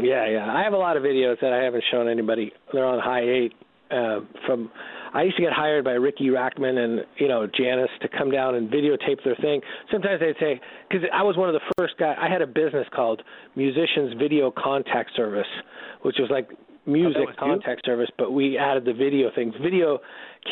[0.00, 0.52] Yeah, yeah.
[0.52, 2.52] I have a lot of videos that I haven't shown anybody.
[2.72, 3.52] They're on high eight.
[3.90, 4.70] Uh, from
[5.12, 8.54] I used to get hired by Riki Rachtman and you know Janice to come down
[8.54, 9.60] and videotape their thing.
[9.90, 12.16] Sometimes they'd say because I was one of the first guys.
[12.18, 13.22] I had a business called
[13.54, 15.46] Musicians Video Contact Service,
[16.02, 16.48] which was like
[16.86, 17.34] music you?
[17.38, 19.54] contact service, but we added the video things.
[19.62, 19.98] Video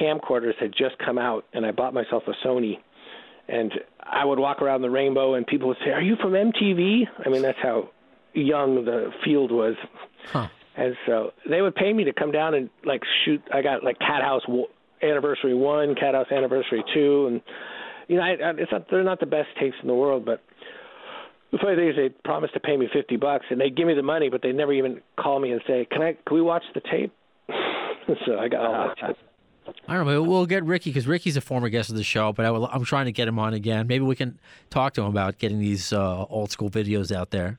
[0.01, 2.79] camcorders had just come out, and I bought myself a Sony.
[3.51, 7.09] And I would walk around the rainbow, and people would say, "Are you from MTV?"
[7.25, 7.91] I mean, that's how
[8.33, 9.75] young the field was.
[10.27, 10.49] Huh.
[10.77, 13.43] And so they would pay me to come down and like shoot.
[13.53, 14.69] I got like Cat House w-
[15.03, 17.43] Anniversary One, Cat House Anniversary Two, and
[18.09, 20.43] you know, I, I, it's not they're not the best tapes in the world, but
[21.51, 23.95] the funny thing is they promised to pay me fifty bucks, and they give me
[23.95, 26.17] the money, but they never even call me and say, "Can I?
[26.27, 27.13] Can we watch the tape?"
[28.27, 28.95] so I got all uh-huh.
[29.01, 29.30] that shit.
[29.89, 30.23] I don't know.
[30.23, 32.85] We'll get Riki because Riki's a former guest of the show, but I will, I'm
[32.85, 33.87] trying to get him on again.
[33.87, 34.39] Maybe we can
[34.71, 37.59] talk to him about getting these uh, old school videos out there.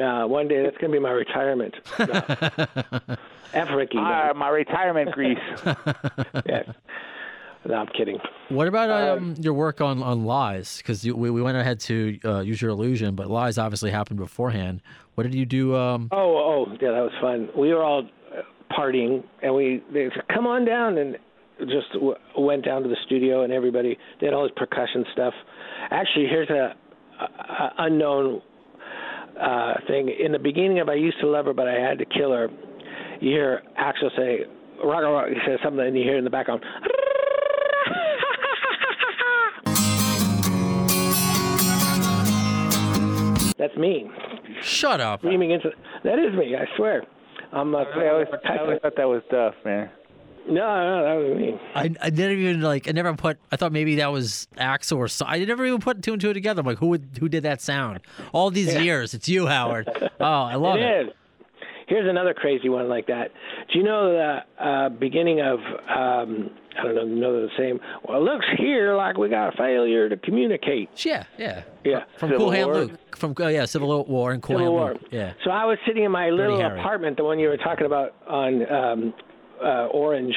[0.00, 1.74] Uh, one day that's gonna be my retirement.
[1.98, 2.06] No.
[3.52, 3.96] F Riki.
[3.96, 4.02] no.
[4.04, 5.38] Ah, my retirement grease.
[6.46, 6.62] Yeah.
[7.66, 8.18] No, I'm kidding.
[8.48, 10.78] What about um, your work on, on Lies?
[10.78, 14.80] Because we, we went ahead to uh, use your illusion, but Lies obviously happened beforehand.
[15.14, 15.76] What did you do?
[15.76, 17.50] Um, Oh, oh, yeah, that was fun.
[17.54, 18.08] We were all uh,
[18.70, 21.16] partying, and we they said, come on down, and
[21.60, 25.34] just w- went down to the studio, and everybody they had all this percussion stuff.
[25.90, 26.74] Actually, here's a,
[27.20, 28.40] a, a unknown
[29.40, 30.08] uh, thing.
[30.24, 32.48] In the beginning of "I Used to Love Her, but I Had to Kill Her,"
[33.20, 34.40] you hear Axl say,
[34.84, 36.64] "Rock, rock," he says something, and you hear in the background.
[43.58, 44.10] That's me.
[44.62, 45.20] shut up.
[45.20, 45.70] Screaming into
[46.04, 46.56] that is me.
[46.56, 47.04] I swear.
[47.52, 47.88] I'm not.
[47.96, 49.90] I always, I always thought that was Duff, man.
[50.48, 51.60] No, no, that was me.
[51.74, 52.88] I, I didn't even like.
[52.88, 53.38] I never put.
[53.52, 55.26] I thought maybe that was Axl or so.
[55.26, 56.60] I never even put two and two together.
[56.60, 58.00] I'm like, who would who did that sound?
[58.32, 59.88] All these years, it's you, Howard.
[60.22, 60.82] Oh, I love it.
[60.82, 61.12] It is.
[61.90, 63.32] Here's another crazy one like that.
[63.72, 65.58] Do you know the uh, beginning of?
[65.58, 67.04] Um, I don't know.
[67.04, 67.80] Know the same.
[68.06, 70.88] Well, it looks here like we got a failure to communicate.
[71.04, 71.64] Yeah, yeah.
[71.84, 72.04] Yeah.
[72.16, 73.16] From Civil Cool Hand Luke.
[73.16, 74.92] From uh, yeah, Civil War and Cool Civil Hand War.
[74.92, 75.02] Luke.
[75.10, 75.32] Yeah.
[75.44, 78.72] So I was sitting in my little apartment, the one you were talking about on
[78.72, 79.14] um,
[79.60, 80.34] uh, Orange,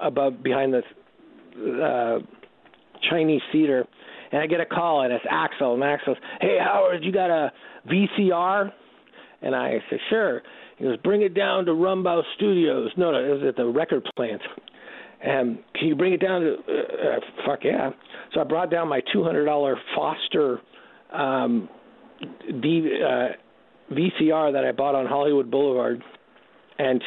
[0.00, 2.18] above behind the uh,
[3.10, 3.84] Chinese theater,
[4.32, 7.52] and I get a call, and it's Axl, and Axl's, "Hey Howard, you got a
[7.86, 8.72] VCR?"
[9.42, 10.40] And I said, "Sure."
[10.78, 14.08] He goes, "Bring it down to Rumbo Studios." No, no, it was at the record
[14.16, 14.42] plant.
[15.24, 16.54] Um, can you bring it down to?
[16.68, 17.90] Uh, uh, fuck yeah!
[18.32, 20.60] So I brought down my two hundred dollar Foster
[21.12, 21.68] um,
[22.60, 23.28] D, uh,
[23.92, 26.02] VCR that I bought on Hollywood Boulevard,
[26.78, 27.02] and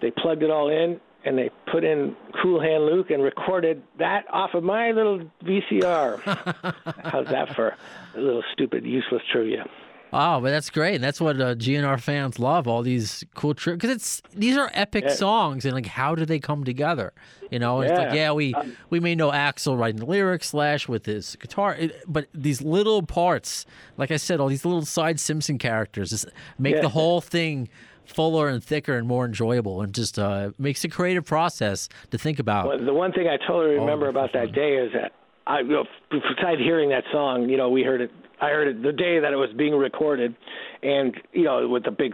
[0.00, 4.24] they plugged it all in and they put in Cool Hand Luke and recorded that
[4.32, 6.20] off of my little VCR.
[7.04, 7.76] How's that for
[8.14, 9.66] a little stupid, useless trivia?
[10.12, 10.94] Oh, but that's great.
[10.94, 12.66] And that's what uh, GNR fans love.
[12.66, 15.14] All these cool trips because it's these are epic Yeah.
[15.14, 17.12] songs, and like, how do they come together?
[17.50, 18.14] You know, it's like Yeah.
[18.14, 18.54] yeah, we
[18.90, 23.02] we may know Axl writing the lyrics, Slash with his guitar, it, but these little
[23.02, 23.66] parts,
[23.98, 26.26] like I said, all these little side Simpson characters, just
[26.58, 26.80] make Yeah.
[26.82, 27.68] the whole thing
[28.06, 32.38] fuller and thicker and more enjoyable, and just uh, makes a creative process to think
[32.38, 32.66] about.
[32.66, 35.12] Well, the one thing I totally remember Oh, about that day is that
[35.46, 38.10] I, you know, besides hearing that song, you know, we heard it.
[38.40, 40.34] I heard it the day that it was being recorded,
[40.82, 42.12] and you know, with the big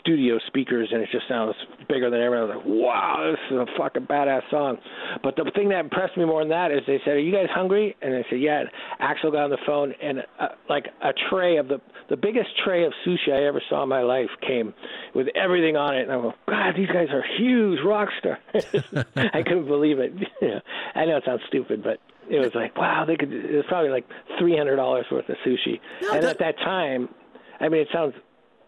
[0.00, 1.54] studio speakers, and it just sounds
[1.88, 2.38] bigger than ever.
[2.38, 4.78] I was like, wow, this is a fucking badass song.
[5.22, 7.48] But the thing that impressed me more than that is they said, "Are you guys
[7.50, 8.64] hungry?" And I said, "Yeah."
[9.00, 12.84] Axl got on the phone, and uh, like a tray of the the biggest tray
[12.84, 14.74] of sushi I ever saw in my life came
[15.14, 18.38] with everything on it, and I go, God, these guys are huge rock stars.
[19.16, 20.12] I couldn't believe it.
[20.94, 21.98] I know it sounds stupid, but
[22.30, 23.32] it was like, wow, they could.
[23.32, 24.04] It was probably like
[24.38, 25.80] three hundred dollars worth of sushi.
[26.12, 27.08] and that- at that time,
[27.60, 28.14] I mean, it sounds.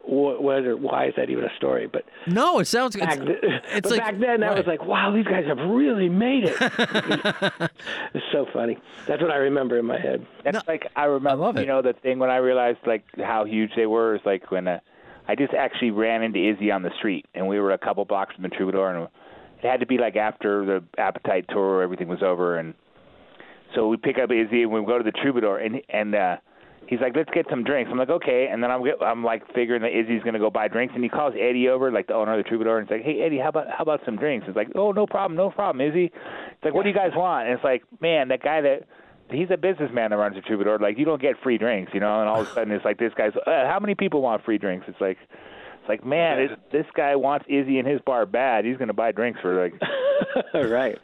[0.04, 1.86] wh- Whether why is that even a story?
[1.92, 2.94] But No, it sounds.
[2.96, 4.56] It's, back, th- it's but like back then, that right.
[4.58, 6.56] was like, wow, these guys have really made it.
[8.14, 8.78] it's so funny.
[9.06, 10.26] That's what I remember in my head.
[10.44, 11.42] That's like I remember.
[11.44, 11.60] love it.
[11.62, 14.68] You know the thing when I realized like how huge they were is like when
[14.68, 14.80] uh,
[15.28, 18.34] I just actually ran into Izzy on the street, and we were a couple blocks
[18.34, 19.08] from the Troubadour, and
[19.62, 22.74] it had to be like after the Appetite tour, everything was over, and
[23.74, 26.36] so we pick up Izzy and we go to the Troubadour, and and uh,
[26.86, 27.90] he's like, let's get some drinks.
[27.90, 30.94] I'm like, okay, and then I'm I'm like figuring that Izzy's gonna go buy drinks,
[30.94, 33.22] and he calls Eddie over, like the owner of the Troubadour, and he's like, hey
[33.22, 34.46] Eddie, how about how about some drinks?
[34.48, 36.06] It's like, oh no problem, no problem, Izzy.
[36.06, 37.46] It's like, what do you guys want?
[37.48, 38.86] And it's like, man, that guy that
[39.30, 40.78] he's a businessman that runs a troubadour.
[40.78, 42.20] Like you don't get free drinks, you know.
[42.20, 43.32] And all of a sudden it's like this guy's.
[43.36, 44.86] Uh, how many people want free drinks?
[44.88, 48.64] It's like, it's like man, this, this guy wants Izzy in his bar bad.
[48.64, 49.74] He's gonna buy drinks for like.
[50.70, 50.98] right.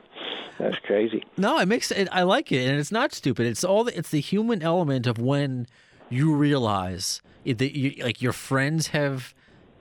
[0.59, 1.25] That's crazy.
[1.37, 2.09] No, it makes it.
[2.13, 3.47] I like it, and it's not stupid.
[3.47, 3.85] It's all.
[3.85, 5.67] The, it's the human element of when
[6.09, 9.35] you realize that you, like your friends have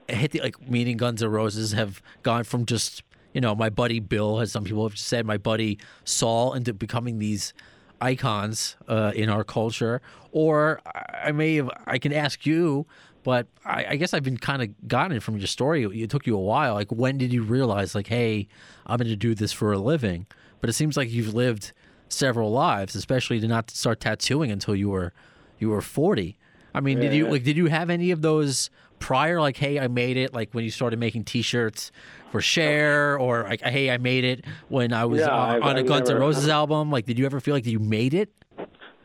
[0.07, 3.99] hit the like meaning Guns N' Roses have gone from just you know my buddy
[3.99, 7.53] Bill, as some people have said, my buddy Saul, into becoming these
[7.99, 10.01] icons uh, in our culture.
[10.31, 11.69] Or I may have.
[11.85, 12.87] I can ask you.
[13.23, 15.83] But I, I guess I've been kind of gotten it from your story.
[16.01, 16.73] It took you a while.
[16.73, 18.47] Like, when did you realize, like, hey,
[18.87, 20.25] I'm going to do this for a living?
[20.59, 21.71] But it seems like you've lived
[22.09, 25.13] several lives, especially to not start tattooing until you were
[25.59, 26.37] you were 40.
[26.73, 28.69] I mean, did you like did you have any of those
[28.99, 31.91] prior like hey, I made it like when you started making t-shirts
[32.31, 35.77] for share or like hey, I made it when I was Yeah, on, I've- on
[35.77, 36.91] a Guns N' Roses album?
[36.91, 38.29] Like did you ever feel like you made it?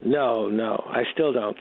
[0.03, 1.57] No, no, I still don't.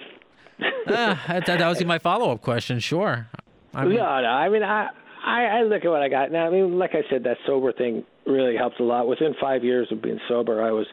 [0.88, 2.80] Ah, that, that was my follow-up question.
[2.80, 3.28] Sure.
[3.74, 4.28] I mean, no, no.
[4.28, 4.89] I mean, I,
[5.26, 6.47] I I look at what I got now.
[6.47, 9.08] I mean, like I said, that sober thing really helps a lot.
[9.08, 10.86] Within five years of being sober, I was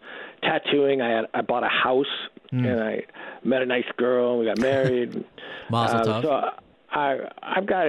[0.43, 1.01] tattooing.
[1.01, 2.07] I had I bought a house
[2.51, 2.67] Hmm.
[2.67, 3.03] and I
[3.45, 5.25] met a nice girl and we got married.
[5.71, 6.23] Mazel Um, tov.
[6.23, 6.49] so
[6.91, 7.87] I I've got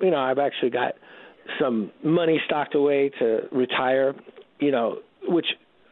[0.00, 0.94] you know I've actually got
[1.60, 4.14] some money stocked away to retire.
[4.58, 4.98] You know,
[5.28, 5.46] which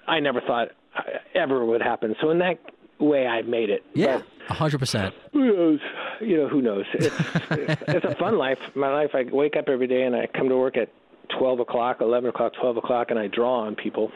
[0.09, 1.03] I never thought uh,
[1.35, 2.16] ever would happen.
[2.20, 2.59] So in that
[2.99, 3.84] way, I've made it.
[3.94, 5.14] yeah, But, hundred percent.
[5.32, 5.80] who knows?
[6.20, 6.84] You know, who knows?
[6.94, 7.14] It's,
[7.88, 8.59] it's a fun life.
[8.74, 9.11] My life.
[9.14, 10.90] I wake up every day and I come to work at
[11.38, 14.11] twelve o'clock, eleven o'clock, twelve o'clock, and I draw on people.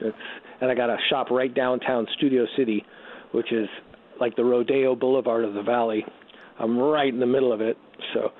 [0.00, 0.16] It's
[0.60, 2.84] and I got a shop right downtown Studio City,
[3.32, 3.68] which is
[4.20, 6.04] like the Rodeo Boulevard of the Valley.
[6.58, 7.76] I'm right in the middle of it,
[8.14, 8.30] so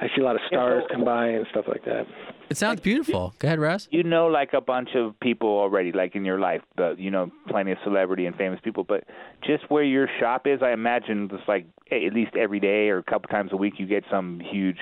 [0.00, 2.06] I see a lot of stars come by and stuff like that.
[2.48, 3.34] It sounds beautiful.
[3.38, 3.88] Go ahead, Russ.
[3.90, 7.30] you know like a bunch of people already like in your life but you know
[7.48, 9.04] plenty of celebrity and famous people but
[9.44, 13.02] just where your shop is i imagine just like at least every day or a
[13.02, 14.78] couple times a week you get some huge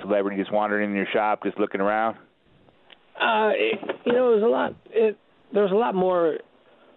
[0.00, 2.16] celebrity just wandering in your shop just looking around
[3.20, 4.74] Uh, it, you know, it was a lot.
[4.90, 5.18] It
[5.52, 6.38] there was a lot more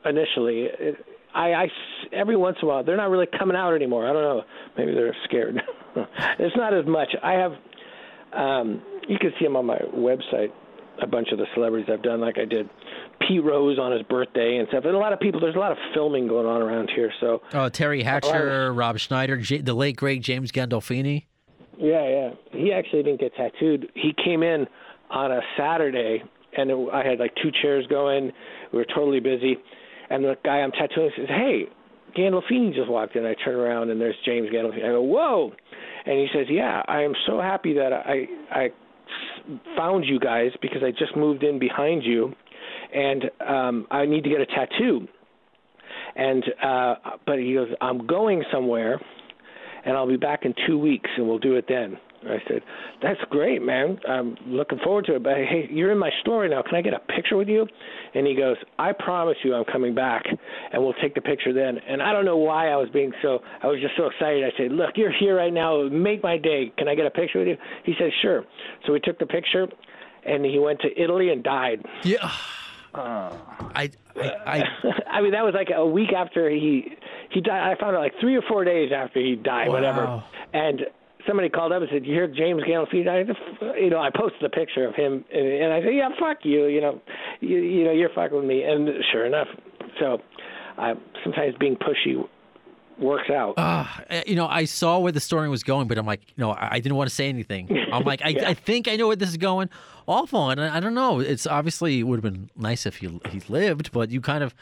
[0.06, 0.64] initially.
[0.80, 0.96] It,
[1.34, 1.66] I,
[2.14, 4.10] every once in a while they're not really coming out anymore.
[4.10, 4.42] I don't know.
[4.78, 5.62] Maybe they're scared.
[6.40, 7.10] it's not as much.
[7.22, 7.52] I have.
[8.34, 10.52] Um, you can see them on my website.
[11.02, 12.70] A bunch of the celebrities I've done, like I did
[13.28, 14.86] Pete Rose on his birthday and stuff.
[14.86, 15.42] And a lot of people.
[15.42, 17.12] There's a lot of filming going on around here.
[17.20, 21.26] So Oh, Teri Hatcher, Rob Schneider, J- the late great James Gandolfini.
[21.78, 22.30] Yeah, yeah.
[22.54, 23.92] He actually didn't get tattooed.
[23.94, 24.68] He came in
[25.10, 26.24] on a Saturday,
[26.58, 28.32] and it, I had like two chairs going.
[28.72, 29.58] We were totally busy,
[30.10, 31.66] and the guy I'm tattooing says, "Hey,
[32.18, 34.86] Gandolfini just walked in." I turn around, and there's James Gandolfini.
[34.86, 35.52] I go, "Whoa!"
[36.06, 38.70] And he says, "Yeah, I am so happy that I I
[39.76, 42.34] found you guys because I just moved in behind you,
[42.94, 45.08] and um, I need to get a tattoo."
[46.16, 49.00] And uh, but he goes, "I'm going somewhere."
[49.86, 51.98] and I'll be back in two weeks, and we'll do it then.
[52.28, 52.62] I said,
[53.02, 54.00] "That's great, man.
[54.08, 55.24] I'm looking forward to it.
[55.24, 56.62] But hey, you're in my story now.
[56.62, 57.68] Can I get a picture with you?"
[58.14, 60.24] And he goes, "I promise you, I'm coming back,
[60.72, 63.42] and we'll take the picture then." And I don't know why I was being so.
[63.62, 64.44] I was just so excited.
[64.44, 65.84] I said, "Look, you're here right now.
[65.90, 66.72] Make my day.
[66.78, 68.44] Can I get a picture with you?" He said, "Sure."
[68.86, 69.68] So we took the picture,
[70.26, 71.86] and he went to Italy and died.
[72.04, 72.32] Yeah.
[72.94, 73.38] Uh.
[73.76, 74.64] I, I, I,
[75.12, 76.96] I mean, that was like a week after he
[77.30, 77.72] he died.
[77.72, 80.06] I found out like three or four days after he died, whatever.
[80.06, 80.24] Wow.
[80.54, 80.82] And
[81.28, 83.28] somebody called up and said, "You hear James Gandolfini died?"
[83.80, 86.66] You know, I posted a picture of him, and, and I said, "Yeah, fuck you.
[86.68, 87.02] You know,
[87.42, 89.48] you, you know, you're fucking with me." And sure enough,
[90.00, 90.20] so
[90.78, 92.24] I sometimes being pushy
[92.98, 93.56] works out.
[94.10, 96.52] uh, you know, I saw where the story was going, but I'm like, you know,
[96.52, 97.70] I, I didn't want to say anything.
[97.92, 99.70] I'm like, I, I think I know where this is going.
[100.08, 101.20] Awful, and I, I don't know.
[101.20, 104.54] It's obviously it would have been nice if he he lived, but you kind of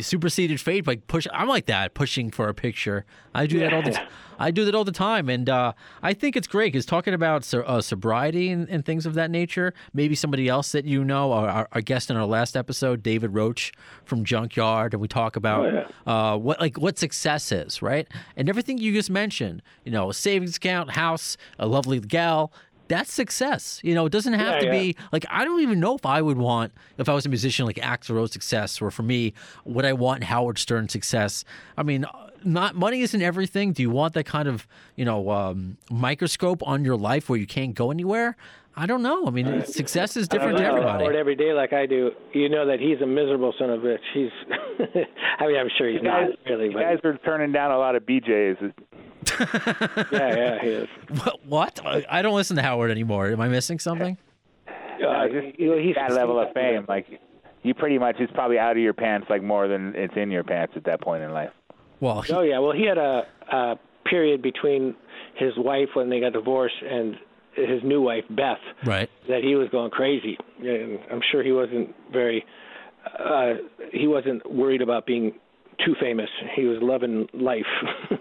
[0.00, 1.26] superseded fate by push.
[1.32, 3.04] I'm like that, pushing for a picture.
[3.34, 3.92] I do that all the.
[3.92, 4.00] T-
[4.38, 7.44] I do that all the time, and uh, I think it's great because talking about
[7.44, 9.72] so, uh, sobriety and, and, things of that nature.
[9.94, 13.72] Maybe somebody else that you know, our, our, guest in our last episode, David Roach
[14.04, 16.12] from Junkyard, and we talk about oh, yeah.
[16.12, 18.08] uh, what like what success is, right?
[18.36, 22.52] And everything you just mentioned, you know, a savings account, house, a lovely gal,
[22.92, 23.80] that's success.
[23.82, 24.72] You know, it doesn't have Yeah, to yeah.
[24.80, 27.66] be like I don't even know if I would want if I was a musician
[27.66, 29.32] like Axl Rose success, or for me,
[29.64, 31.44] would I want Howard Stern success?
[31.76, 32.04] I mean,
[32.44, 33.72] not money isn't everything.
[33.72, 34.66] Do you want that kind of
[34.96, 38.36] you know um, microscope on your life where you can't go anywhere?
[38.74, 39.26] I don't know.
[39.26, 41.04] I mean, it's- success is different to I don't know everybody.
[41.04, 42.10] Howard every day like I do.
[42.32, 43.98] You know that he's a miserable son of a bitch.
[44.14, 44.30] He's.
[45.38, 47.78] I mean, I'm sure he's guys, not really, you but guys are turning down a
[47.78, 48.72] lot of BJ's.
[50.12, 50.88] yeah, yeah, he is.
[51.22, 51.46] What?
[51.46, 51.86] what?
[51.86, 53.28] I I don't listen to Howard anymore.
[53.28, 54.16] Am I missing something?
[54.66, 57.06] Uh, just you know, he's that level of fame, like
[57.62, 60.44] you pretty much is probably out of your pants, like more than it's in your
[60.44, 61.50] pants at that point in life.
[62.00, 64.94] Well, he, Oh yeah, well he had a, a period between
[65.36, 67.16] his wife when they got divorced and
[67.54, 69.10] his new wife Beth right.
[69.28, 70.38] that he was going crazy.
[70.60, 72.44] And I'm sure he wasn't very
[73.18, 73.54] uh
[73.92, 75.32] he wasn't worried about being
[75.84, 76.28] too famous.
[76.54, 77.66] He was loving life.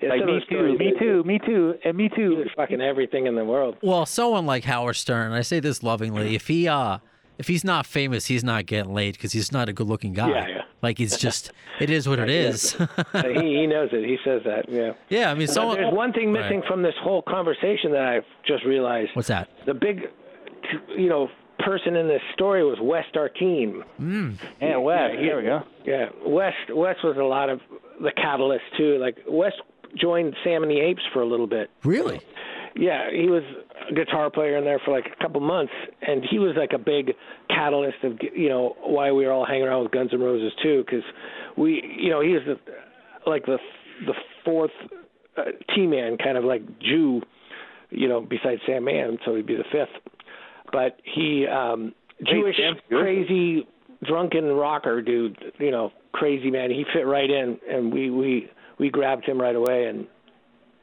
[0.00, 2.14] Like me too, me too, me too, and me too.
[2.14, 2.36] He too.
[2.36, 3.76] was fucking everything in the world.
[3.82, 6.98] Well, someone like Howard Stern, I say this lovingly, if he uh
[7.38, 10.28] if he's not famous, he's not getting laid because he's not a good-looking guy.
[10.28, 10.62] Yeah, yeah.
[10.82, 12.72] Like it's just, it is what it is.
[13.14, 14.04] He he knows it.
[14.04, 14.68] He says that.
[14.68, 14.92] Yeah.
[15.08, 15.76] yeah, I mean, But someone.
[15.76, 16.68] there's one thing missing Right.
[16.68, 19.10] from this whole conversation that I've just realized.
[19.14, 19.48] What's that?
[19.66, 20.02] the big,
[20.96, 21.28] you know,
[21.58, 23.82] person in this story was West Arkeen.
[24.00, 24.36] Mm.
[24.60, 25.10] Yeah, Wes.
[25.14, 25.62] Yeah, he- there we go.
[25.84, 27.60] Yeah, West West was a lot of
[28.00, 28.98] the catalyst too.
[28.98, 29.56] Like West
[29.96, 31.70] joined Sam and the Apes for a little bit.
[31.82, 32.20] Really?
[32.78, 33.42] Yeah, he was
[33.90, 36.78] a guitar player in there for like a couple months, and he was like a
[36.78, 37.12] big
[37.50, 40.84] catalyst of you know why we were all hanging around with Guns N' Roses too,
[40.86, 41.02] because
[41.56, 42.56] we you know he was the,
[43.28, 43.58] like the
[44.06, 44.14] the
[44.44, 44.70] fourth
[45.36, 45.42] uh,
[45.74, 47.20] T-man, kind of like Jew,
[47.90, 50.12] you know, besides Sam Mann, so he'd be the fifth.
[50.70, 51.92] But he um
[52.24, 52.56] Jewish,
[52.90, 53.66] crazy,
[54.04, 56.70] drunken rocker dude, you know, crazy man.
[56.70, 58.48] He fit right in, and we we
[58.78, 60.06] we grabbed him right away, and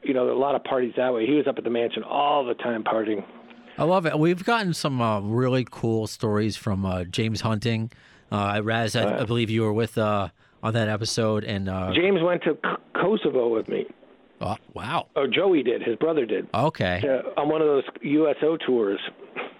[0.06, 1.26] you know, a lot of parties that way.
[1.26, 3.24] He was up at the mansion all the time partying.
[3.78, 4.18] I love it.
[4.18, 7.90] We've gotten some uh, really cool stories from uh, James Hunting.
[8.32, 10.28] Uh, Raz, I, I believe you were with uh,
[10.62, 13.86] on that episode, and uh, James went to K- Kosovo with me.
[14.40, 15.82] oh, wow, Oh, Joey did.
[15.82, 16.48] His brother did.
[16.54, 17.02] okay.
[17.06, 19.00] Uh, on one of those USO tours.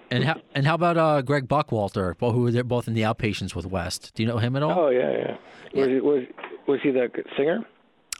[0.09, 3.57] And how and how about uh, Greg Buckwalter, well, who were both in the Outpatience
[3.57, 4.13] with West?
[4.15, 4.79] Do you know him at all?
[4.79, 5.37] Oh yeah, yeah.
[5.75, 6.23] Was was
[6.69, 7.65] was he the singer?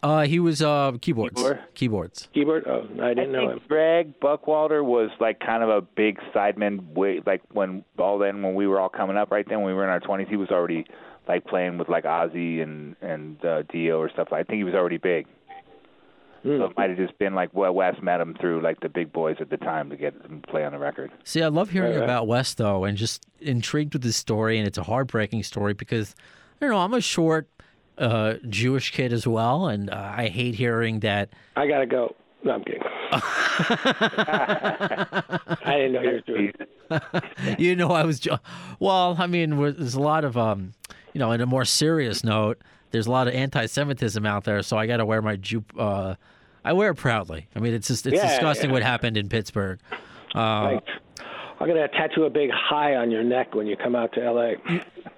[0.07, 1.35] Uh, he was uh, keyboards.
[1.35, 1.59] Keyboard?
[1.75, 2.29] Keyboards.
[2.33, 2.65] Keyboard?
[2.69, 3.69] Oh, I I didn't know think him.
[3.69, 6.93] Greg Buckwalter was like kind of a big sideman.
[6.95, 9.73] Way like when all then when we were all coming up right then when we
[9.75, 10.85] were in our twenties, he was already
[11.27, 14.29] like playing with like Ozzy and and uh, Dio or stuff.
[14.31, 15.27] Like, I think he was already big.
[16.45, 16.59] Hmm.
[16.59, 19.13] So it might have just been like well, Wes met him through like the big
[19.13, 21.11] boys at the time to get him to play on the record.
[21.25, 22.05] See, I love hearing Right, right.
[22.05, 26.15] about West though, and just intrigued with this story, and it's a heartbreaking story because
[26.61, 26.79] I don't know.
[26.79, 27.49] I'm a short
[27.99, 31.31] uh, Jewish kid as well, and uh, I hate hearing that.
[31.57, 32.15] I gotta go.
[32.45, 32.83] No, I'm kidding.
[34.37, 36.55] I didn't know you were Jewish.
[37.59, 38.27] you know, I was.
[38.79, 40.75] Well, I mean, there's a lot of, um,
[41.13, 42.59] you know, in a more serious note,
[42.91, 45.65] there's a lot of anti-Semitism out there, so I got to wear my Jew.
[45.79, 46.15] Uh,
[46.65, 47.49] I wear it proudly.
[47.55, 48.75] I mean, it's just it's Yeah, disgusting yeah.
[48.75, 49.79] what happened in Pittsburgh.
[50.35, 50.85] Uh, Like,
[51.59, 54.53] I'm gonna tattoo a big high on your neck when you come out to LA.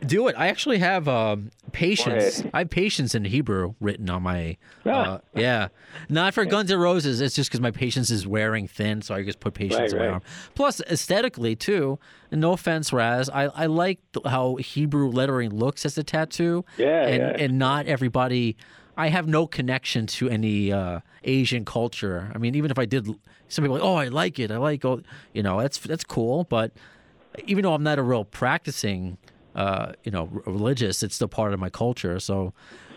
[0.06, 0.36] Do it.
[0.38, 2.36] I actually have um, patience.
[2.36, 2.50] Forehead.
[2.54, 4.56] I have patience in Hebrew written on my.
[4.86, 5.20] Uh, Ah.
[5.34, 5.68] yeah,
[6.08, 7.20] not for Guns N' Roses.
[7.20, 9.98] It's just because my patience is wearing thin, so I just put patience Right, on
[9.98, 10.12] my right.
[10.14, 10.22] arm.
[10.54, 11.98] Plus, aesthetically too.
[12.30, 13.28] No offense, Raz.
[13.30, 16.64] I I like how Hebrew lettering looks as a tattoo.
[16.76, 17.44] Yeah, and yeah.
[17.44, 18.56] and not everybody.
[18.96, 22.32] I have no connection to any uh, Asian culture.
[22.34, 23.06] I mean, even if I did,
[23.48, 24.50] some people like, oh, I like it.
[24.50, 26.44] I like, oh, you know, that's that's cool.
[26.44, 26.72] But
[27.46, 29.18] even though I'm not a real practicing,
[29.54, 32.18] uh, you know, religious, it's still part of my culture.
[32.20, 32.52] So,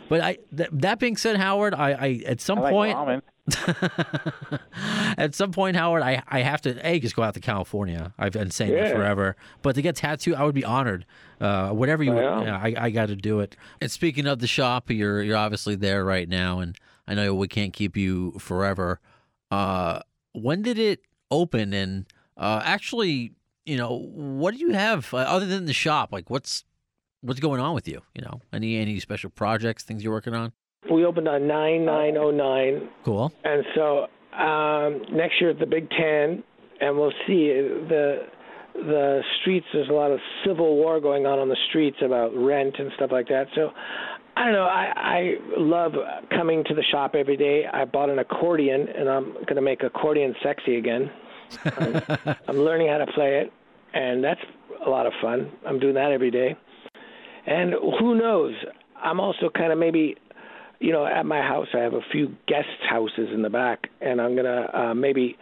[0.10, 3.24] but I th- that being said, Howard, I, I at some I like point,
[5.18, 8.14] at some point, Howard, I I have to a just go out to California.
[8.18, 9.36] I've been saying that forever.
[9.62, 11.06] But to get tattooed, I would be honored.
[11.40, 12.44] Uh, whatever you, Well.
[12.44, 13.56] yeah, I I got to do it.
[13.82, 16.78] And speaking of the shop, you're you're obviously there right now, and
[17.08, 19.00] I know we can't keep you forever.
[19.50, 20.02] Uh,
[20.34, 21.74] when did it open?
[21.74, 22.06] And
[22.38, 23.34] uh, actually,
[23.66, 26.10] you know, what do you have uh, other than the shop?
[26.12, 26.64] Like, what's
[27.22, 28.02] what's going on with you?
[28.16, 30.52] You know, any any special projects, things you're working on?
[30.92, 33.32] We opened on nine nine oh nine, Cool.
[33.44, 34.08] and so
[34.38, 36.44] um, next year at the Big Ten,
[36.80, 37.48] and we'll see
[37.88, 38.26] the
[38.74, 39.68] the streets.
[39.74, 43.12] There's a lot of civil war going on on the streets about rent and stuff
[43.12, 43.48] like that.
[43.54, 43.70] So
[44.36, 44.64] I don't know.
[44.64, 45.94] I I love
[46.30, 47.66] coming to the shop every day.
[47.72, 51.12] I bought an accordion, and I'm going to make accordion sexy again.
[51.66, 52.02] I'm,
[52.48, 53.52] I'm learning how to play it,
[53.94, 54.40] and that's
[54.86, 55.52] a lot of fun.
[55.68, 56.56] I'm doing that every day.
[57.46, 58.54] And who knows?
[58.96, 60.16] I'm also kind of maybe,
[60.80, 64.22] you know, at my house I have a few guest houses in the back, and
[64.22, 65.38] I'm gonna uh, maybe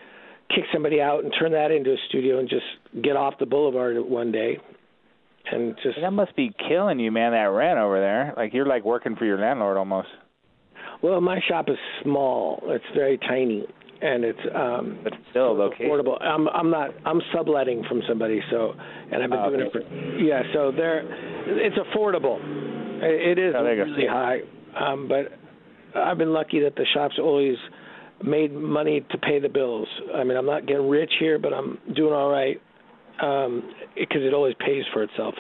[0.54, 2.66] kick somebody out and turn that into a studio and just
[3.04, 4.58] get off the boulevard one day,
[5.52, 7.32] and just That must be killing you, man.
[7.32, 10.08] That rent over there, like you're like working for your landlord almost.
[11.02, 12.62] well, my shop is small.
[12.68, 13.66] It's very tiny,
[14.02, 15.88] and it's um But still, location.
[15.88, 16.22] affordable.
[16.24, 18.74] I'm I'm not I'm subletting from somebody, so
[19.12, 19.82] and I've been Oh, doing it for
[20.22, 20.42] yeah.
[20.54, 21.00] So there,
[21.66, 22.38] it's affordable.
[23.02, 23.92] It is Oh, there you go.
[23.92, 24.40] really high,
[24.78, 25.32] um, but
[25.98, 27.56] I've been lucky that the shop's always
[28.24, 29.88] made money to pay the bills.
[30.14, 32.62] I mean, I'm not getting rich here, but I'm doing all right
[33.22, 35.36] um, because it always pays for itself.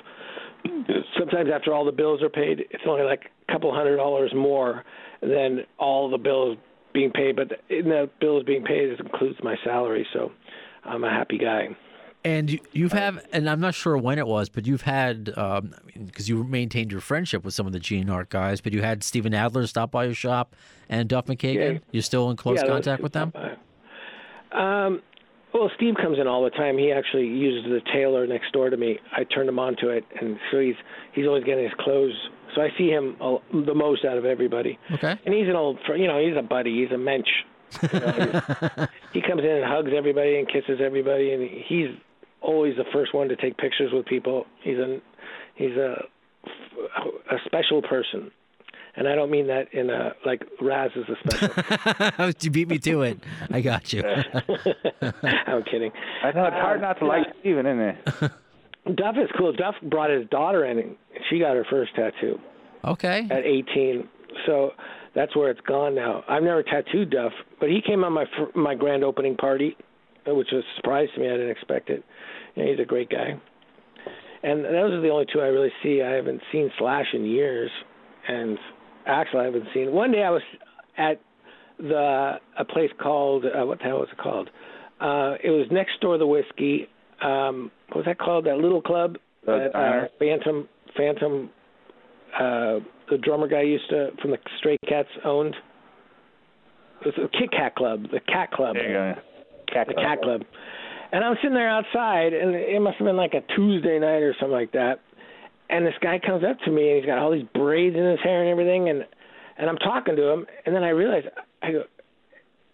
[1.17, 4.83] Sometimes after all the bills are paid, it's only like a couple hundred dollars more
[5.21, 6.57] than all the bills
[6.93, 7.35] being paid.
[7.35, 10.31] But in the bills being paid, it includes my salary, so
[10.83, 11.69] I'm a happy guy.
[12.25, 15.73] And you, you've have, and I'm not sure when it was, but you've had, um,
[16.05, 19.33] because you maintained your friendship with some of the GNR guys, but you had Steven
[19.33, 20.53] Adler stop by your shop
[20.89, 21.73] and Duff McKagan.
[21.73, 21.79] Yeah.
[21.91, 23.31] You're still in close Yeah, contact with them?
[24.51, 25.01] Um,
[25.53, 26.77] well, Steve comes in all the time.
[26.77, 28.99] He actually uses the tailor next door to me.
[29.15, 30.75] I turned him on to it, and so he's
[31.13, 32.13] he's always getting his clothes.
[32.55, 33.15] So I see him
[33.51, 34.77] the most out of everybody.
[34.91, 35.15] Okay.
[35.25, 36.81] And he's an old, you know, he's a buddy.
[36.81, 37.29] He's a mensch.
[37.81, 41.89] You know, he comes in and hugs everybody and kisses everybody, and he's
[42.41, 44.45] always the first one to take pictures with people.
[44.63, 44.99] He's a
[45.55, 46.05] he's a
[47.31, 48.31] a special person,
[48.95, 52.31] and I don't mean that in a like Raz is a special.
[52.41, 53.19] you beat me to it.
[53.51, 54.01] I got you.
[55.01, 55.91] I'm kidding.
[56.23, 58.31] I know it's hard not to like Steven, isn't it?
[58.95, 59.53] Duff is cool.
[59.53, 60.79] Duff brought his daughter in.
[60.79, 60.95] and
[61.29, 62.39] She got her first tattoo
[62.85, 63.27] Okay.
[63.29, 64.07] at 18.
[64.45, 64.71] So
[65.15, 66.23] that's where it's gone now.
[66.27, 69.75] I've never tattooed Duff, but he came on my fir- my grand opening party,
[70.29, 71.27] uh, which was a surprise to me.
[71.27, 72.03] I didn't expect it.
[72.55, 73.39] You know, he's a great guy.
[74.41, 76.01] And those are the only two I really see.
[76.01, 77.69] I haven't seen Slash in years,
[78.27, 78.57] and
[79.09, 79.91] Axl I haven't seen.
[79.91, 80.41] One day I was
[80.97, 81.21] at
[81.79, 84.49] the a place called uh, what the hell was it called?
[85.01, 86.87] Uh, it was next door to the Whisky.
[87.23, 88.45] Um, what was that called?
[88.45, 90.07] That little club The that uh.
[90.19, 91.49] Phantom Phantom
[92.35, 92.79] uh,
[93.09, 95.55] the drummer guy used to from the Stray Cats owned.
[97.01, 99.21] It was a Kit Kat Club, the Cat Club There you go.
[99.73, 100.41] Cat the cat club.
[101.11, 104.21] And I was sitting there outside, and it must have been like a Tuesday night
[104.21, 104.99] or something like that.
[105.69, 108.19] And this guy comes up to me, and he's got all these braids in his
[108.21, 109.05] hair and everything, and
[109.57, 111.25] and I'm talking to him, and then I realize
[111.61, 111.83] I go,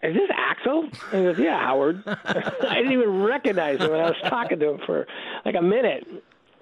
[0.02, 4.06] "Is this Axl?" And he goes, "Yeah, Howard." I didn't even recognize him, and I
[4.10, 5.06] was talking to him for
[5.44, 6.06] like a minute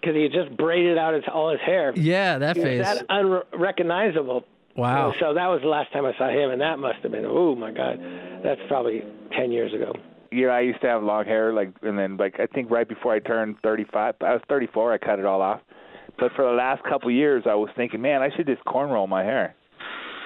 [0.01, 1.93] because he had just braided out his all his hair.
[1.95, 2.83] Yeah, that He was face.
[2.85, 4.45] that unrecognizable.
[4.77, 5.15] Wow.
[5.21, 7.55] So that was the last time I saw him, and that must have been oh
[7.55, 8.01] my god,
[8.43, 9.03] that's probably
[9.37, 9.93] ten years ago.
[10.33, 13.13] Yeah, I used to have long hair, like, and then like I think right before
[13.15, 15.61] I turned 35, I was 34, I cut it all off.
[16.19, 19.09] But for the last couple of years, I was thinking, man, I should just cornrow
[19.09, 19.55] my hair.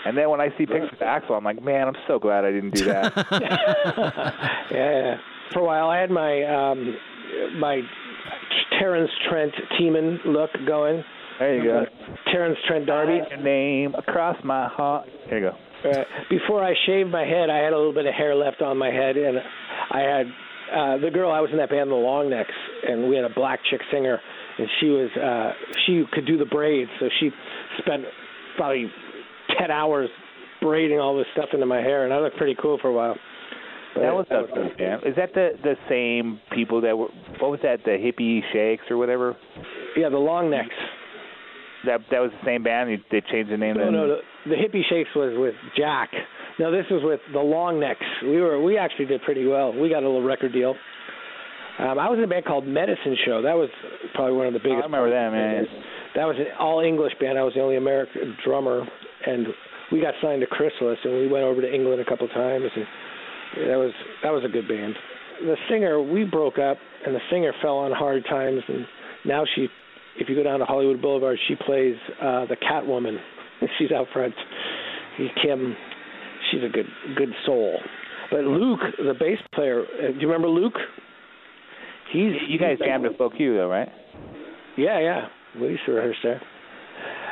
[0.05, 2.51] And then when I see pictures of Axl, I'm like, man, I'm so glad I
[2.53, 3.13] didn't do that.
[4.71, 5.17] Yeah.
[5.53, 6.95] For a while, I had my um,
[7.59, 7.81] my
[8.79, 11.03] Terrence Trent Teeman look going.
[11.39, 11.85] there you go.
[12.31, 13.21] Terence Trent D'Arby.
[13.31, 15.07] Your name across my heart.
[15.31, 15.89] There you go.
[15.91, 18.77] Uh, before I shaved my head, I had a little bit of hair left on
[18.77, 19.39] my head, and
[19.91, 20.27] I had
[20.75, 22.51] uh, the girl I was in that band, the Long Necks,
[22.87, 24.21] and we had a black chick singer,
[24.59, 25.53] and she was uh,
[25.87, 27.31] she could do the braids, so she
[27.79, 28.05] spent
[28.57, 28.91] probably
[29.59, 30.09] ten hours
[30.61, 33.17] braiding all this stuff into my hair, and I looked pretty cool for a while.
[33.95, 35.03] But That was a good band.
[35.07, 37.09] Is that the the same people that were?
[37.41, 37.85] What was that?
[37.85, 39.37] The hippie shakes or whatever?
[39.97, 40.75] yeah, the Long Necks.
[41.87, 42.91] That that was the same band.
[42.91, 43.77] They- They changed the name.
[43.77, 43.93] No, then?
[43.93, 44.19] no, the,
[44.51, 46.11] the hippie shakes was with Jack.
[46.59, 48.05] No, this was with the Long Necks.
[48.23, 49.73] We were we actually did pretty well.
[49.73, 50.75] We got a little record deal.
[51.79, 53.43] Um, I was in a band called Medicine Show.
[53.43, 53.71] That was
[54.15, 54.83] probably one of the biggest.
[54.83, 55.67] I remember that, man.
[56.17, 57.39] That was an all English band.
[57.39, 58.83] I was the only American drummer,
[59.27, 59.47] and
[59.93, 63.71] we got signed to Chrysalis, and we went over to England a couple times, and
[63.71, 64.95] that was that was a good band.
[65.41, 68.85] The singer, we broke up, and the singer fell on hard times, and
[69.25, 69.69] now she,
[70.19, 73.19] if you go down to Hollywood Boulevard, she plays uh, the Catwoman.
[73.79, 74.35] She's out front.
[75.43, 75.77] Kim,
[76.51, 77.79] she's a good good soul.
[78.31, 80.77] But Luke, the bass player, uh, do you remember Luke?
[82.13, 83.89] He's You guys he's- jammed at Luck U though, right?
[84.77, 85.29] yeah, yeah.
[85.61, 86.41] We used to rehearse there.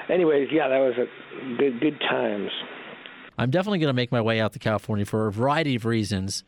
[0.08, 2.50] Anyways, yeah, that was a good good times.
[3.38, 6.42] I'm definitely going to make my way out to California for a variety of reasons.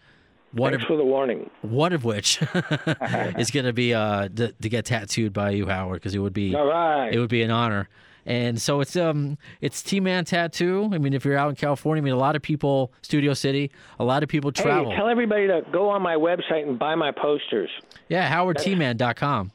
[0.53, 1.51] One Thanks of for the warning.
[1.61, 2.41] one of which
[3.37, 6.33] is going to be uh to, to get tattooed by you, Howard, because it would
[6.33, 7.13] be All right.
[7.13, 7.89] it would be an honor.
[8.29, 10.91] And so it's um it's T Man Tattoo.
[10.93, 13.71] I mean, if you're out in California, I mean, a lot of people, Studio City,
[13.99, 14.91] a lot of people travel.
[14.91, 17.71] Hey, tell everybody to go on my website and buy my posters.
[18.09, 19.51] yeah, HowardTman.com.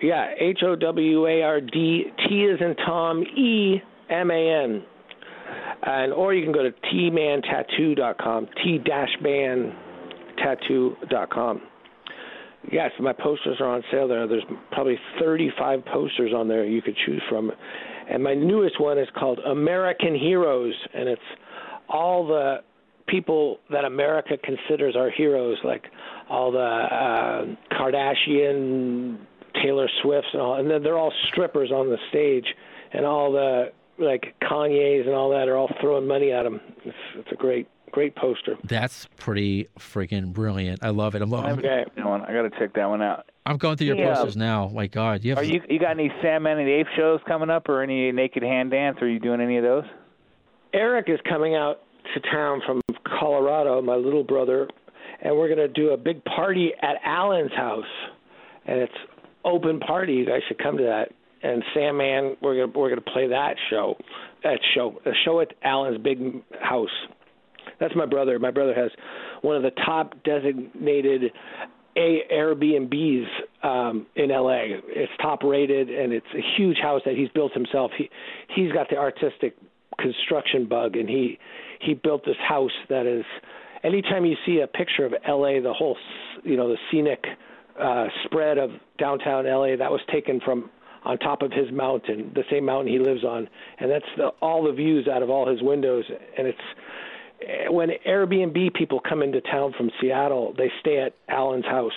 [0.00, 4.84] Yeah, H O W A R D T is in Tom E M A N.
[5.82, 9.74] And or you can go to tmantattoo.com, t dash man
[10.36, 11.62] tattoo.com.
[12.72, 14.26] Yes, my posters are on sale there.
[14.26, 17.52] There's probably 35 posters on there you could choose from.
[18.10, 21.22] And my newest one is called American Heroes, and it's
[21.88, 22.58] all the
[23.06, 25.84] people that America considers our heroes, like
[26.28, 29.18] all the uh, Kardashian,
[29.62, 30.56] Taylor Swifts, and all.
[30.56, 32.46] And then they're all strippers on the stage,
[32.92, 36.60] and all the like Kanye's and all that are all throwing money at them.
[36.84, 38.56] It's, it's a great, great poster.
[38.64, 40.80] That's pretty freaking brilliant.
[40.82, 41.22] I love it.
[41.22, 41.84] I'm, I'm, Okay.
[41.96, 43.30] That one, I got to check that one out.
[43.46, 44.14] I'm going through your Yeah.
[44.14, 44.68] posters now.
[44.72, 47.50] My God, you have Are you you got any Sandman and the Ape shows coming
[47.50, 48.98] up, or any Naked Hand Dance?
[49.02, 49.84] Are you doing any of those?
[50.72, 51.80] Eric is coming out
[52.14, 52.80] to town from
[53.18, 54.68] Colorado, my little brother,
[55.22, 57.84] and we're going to do a big party at Alan's house,
[58.66, 58.92] and it's
[59.44, 60.14] open party.
[60.14, 61.12] You guys should come to that.
[61.42, 63.96] And Sandman, we're going to we're going to play that show,
[64.42, 66.88] that show, a show at Alan's big house.
[67.80, 68.38] That's my brother.
[68.38, 68.90] My brother has
[69.42, 71.32] one of the top designated
[71.96, 73.26] a Airbnbs
[73.62, 74.78] um, in LA.
[74.88, 77.92] It's top rated and it's a huge house that he's built himself.
[77.96, 78.10] He
[78.54, 79.56] he's got the artistic
[80.00, 81.38] construction bug and he
[81.80, 83.24] he built this house that is
[83.84, 85.96] anytime you see a picture of LA the whole
[86.42, 87.24] you know the scenic
[87.80, 90.68] uh spread of downtown LA that was taken from
[91.04, 93.46] on top of his mountain, the same mountain he lives on,
[93.78, 96.04] and that's the, all the views out of all his windows
[96.38, 96.58] and it's
[97.46, 101.92] Eh, when Airbnb people come into town from Seattle, they stay at Alan's house.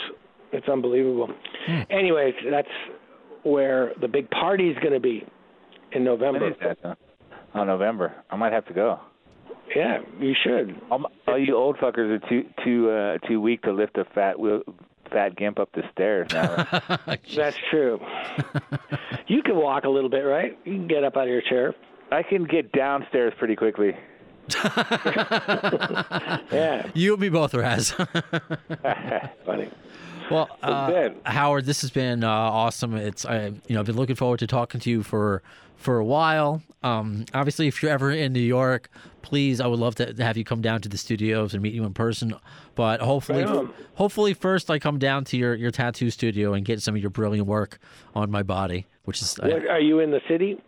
[0.51, 1.29] It's unbelievable.
[1.65, 1.81] Hmm.
[1.89, 2.67] Anyway, that's
[3.43, 5.25] where the big party's going to be
[5.91, 6.49] in November.
[6.49, 6.77] is that?
[6.83, 6.95] Huh?
[7.53, 8.13] Oh, November.
[8.29, 8.99] I might have to go.
[9.75, 10.79] Yeah, you should.
[10.89, 14.39] All, all you old fuckers are too too uh, too weak to lift a fat
[14.39, 14.61] wheel,
[15.11, 16.27] fat gimp up the stairs.
[16.31, 16.67] Now.
[17.35, 17.99] That's true.
[19.27, 20.57] you can walk a little bit, right?
[20.63, 21.75] You can get up out of your chair.
[22.11, 23.91] I can get downstairs pretty quickly.
[26.51, 27.91] Yeah, you and me both, Raz.
[29.45, 29.69] funny.
[30.29, 31.09] Well, uh.
[31.25, 32.95] Howard, this has been uh, awesome.
[32.95, 35.41] It's I, you know, I've been looking forward to talking to you for
[35.77, 36.61] for a while.
[36.83, 38.89] Um, obviously, if you're ever in New York,
[39.21, 41.83] please, I would love to have you come down to the studios and meet you
[41.85, 42.33] in person.
[42.75, 46.81] But hopefully, Right hopefully first I come down to your your tattoo studio and get
[46.81, 47.79] some of your brilliant work
[48.15, 50.61] on my body, which is I, are you in the city?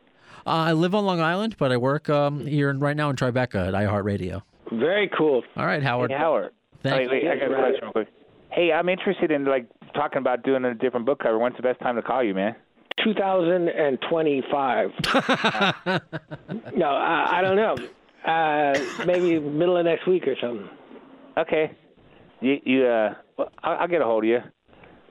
[0.46, 3.68] Uh, I live on Long Island, but I work um, here right now in Tribeca
[3.68, 4.42] at iHeartRadio.
[4.72, 5.44] Very cool.
[5.56, 6.12] All right, Howard.
[6.12, 6.52] Hey, Howard.
[6.84, 8.08] Thank wait, wait, I got a question real quick.
[8.52, 11.38] Hey, I'm interested in like talking about doing a different book cover.
[11.38, 12.56] When's the best time to call you, man?
[13.04, 14.92] 2025.
[16.76, 17.76] no, I, I don't know.
[18.26, 20.70] Uh, maybe middle of next week or something.
[21.38, 21.72] Okay.
[22.42, 24.40] You you uh, well, I'll, I'll get a hold of you.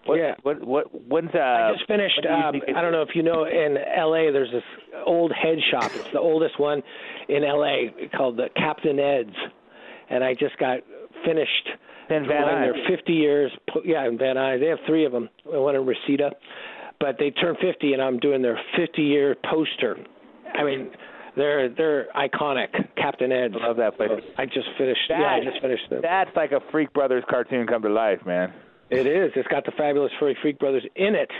[0.07, 0.35] What, Yeah.
[0.43, 1.39] What what when's uh?
[1.39, 2.21] I just finished.
[2.29, 4.31] Um, I don't know if you know, in L.A.
[4.33, 4.63] there's this
[5.07, 5.91] old head shop.
[5.95, 6.83] It's the oldest one
[7.29, 8.09] in L.A.
[8.17, 9.37] called the Captain Ed's,
[10.11, 10.81] and I just got
[11.25, 11.69] finished.
[12.11, 12.73] In Van Nuys.
[12.87, 13.53] their 50 years.
[13.85, 14.61] Yeah, in Van Nuys.
[14.61, 15.29] They have three of them.
[15.45, 16.31] One in Reseda,
[17.01, 19.97] but they turned 50, and I'm doing their 50 year poster.
[20.55, 20.91] I mean,
[21.37, 22.69] they're they're iconic.
[22.97, 23.55] Captain Ed's.
[23.63, 24.11] I love that place.
[24.39, 25.01] I just finished.
[25.09, 26.01] That, yeah, I just finished them.
[26.03, 28.53] That's like a Freak Brothers cartoon come to life, man.
[28.91, 29.32] It is.
[29.36, 31.30] It's got the fabulous Furry Freak Brothers in it.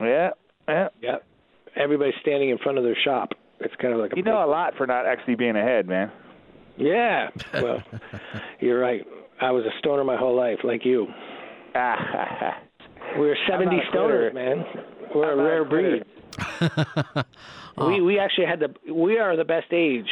[0.00, 0.30] Yeah.
[0.68, 0.88] Yeah.
[1.02, 1.24] Yep.
[1.76, 3.30] Everybody's standing in front of their shop.
[3.60, 6.10] It's kind of like a You know a lot for not actually being ahead, man.
[6.76, 7.28] Yeah.
[7.54, 7.82] Well,
[8.60, 9.02] you're right.
[9.40, 11.06] I was a stoner my whole life, like you.
[11.74, 12.58] Ah,
[13.16, 14.64] We're 70 not stoners, man.
[15.14, 16.04] We're a not a rare quitter.
[16.04, 17.24] breed.
[17.78, 20.06] We we actually had the we are the best age,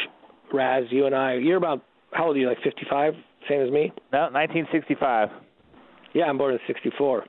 [0.53, 0.83] Raz.
[0.91, 1.33] You and I.
[1.33, 1.81] You're about
[2.11, 2.47] how old are you?
[2.47, 3.13] Like 55,
[3.49, 3.91] same as me.
[4.13, 5.29] no, 1965.
[6.15, 7.25] Yeah, I'm born in '64.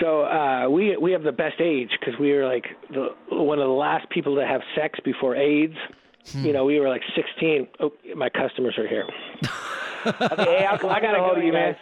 [0.00, 3.66] So uh, we we have the best age because we were like the one of
[3.66, 5.76] the last people to have sex before AIDS.
[6.34, 7.68] You know, we were like 16.
[7.78, 9.06] Oh, my customers are here.
[10.06, 11.74] Okay, hey, I'll, I got a hold of you, man.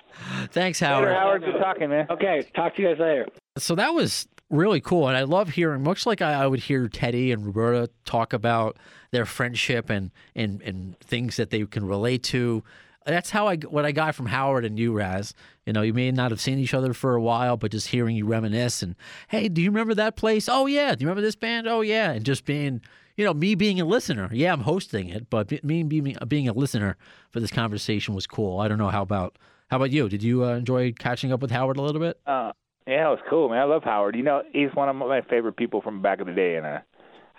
[0.51, 1.13] Thanks, Later, Howard.
[1.15, 1.45] Howard.
[1.45, 2.07] Good talking, man.
[2.09, 3.27] Okay, talk to you guys later.
[3.59, 5.83] So that was really cool, and I love hearing.
[5.83, 8.79] Much like I, I would hear Teddy and Roberta talk about
[9.11, 12.65] their friendship and and and things that they can relate to.
[13.07, 15.35] That's how I what I got from Howard and you, Raz.
[15.67, 18.17] You know, you may not have seen each other for a while, but just hearing
[18.17, 18.97] you reminisce and
[19.29, 20.49] hey, do you remember that place?
[20.49, 20.95] Oh yeah.
[20.95, 21.67] Do you remember this band?
[21.67, 22.13] Oh yeah.
[22.13, 22.81] And just being,
[23.17, 24.31] you know, me being a listener.
[24.33, 26.97] Yeah, I'm hosting it, but me being being a listener
[27.31, 28.61] for this conversation was cool.
[28.61, 29.39] I don't know how about
[29.71, 30.09] How about you?
[30.09, 32.19] Did you uh, enjoy catching up with Howard a little bit?
[32.27, 32.53] Uh,
[32.87, 33.59] yeah, it was cool, man.
[33.59, 34.15] I love Howard.
[34.15, 36.79] You know, he's one of my favorite people from back in the day, and uh,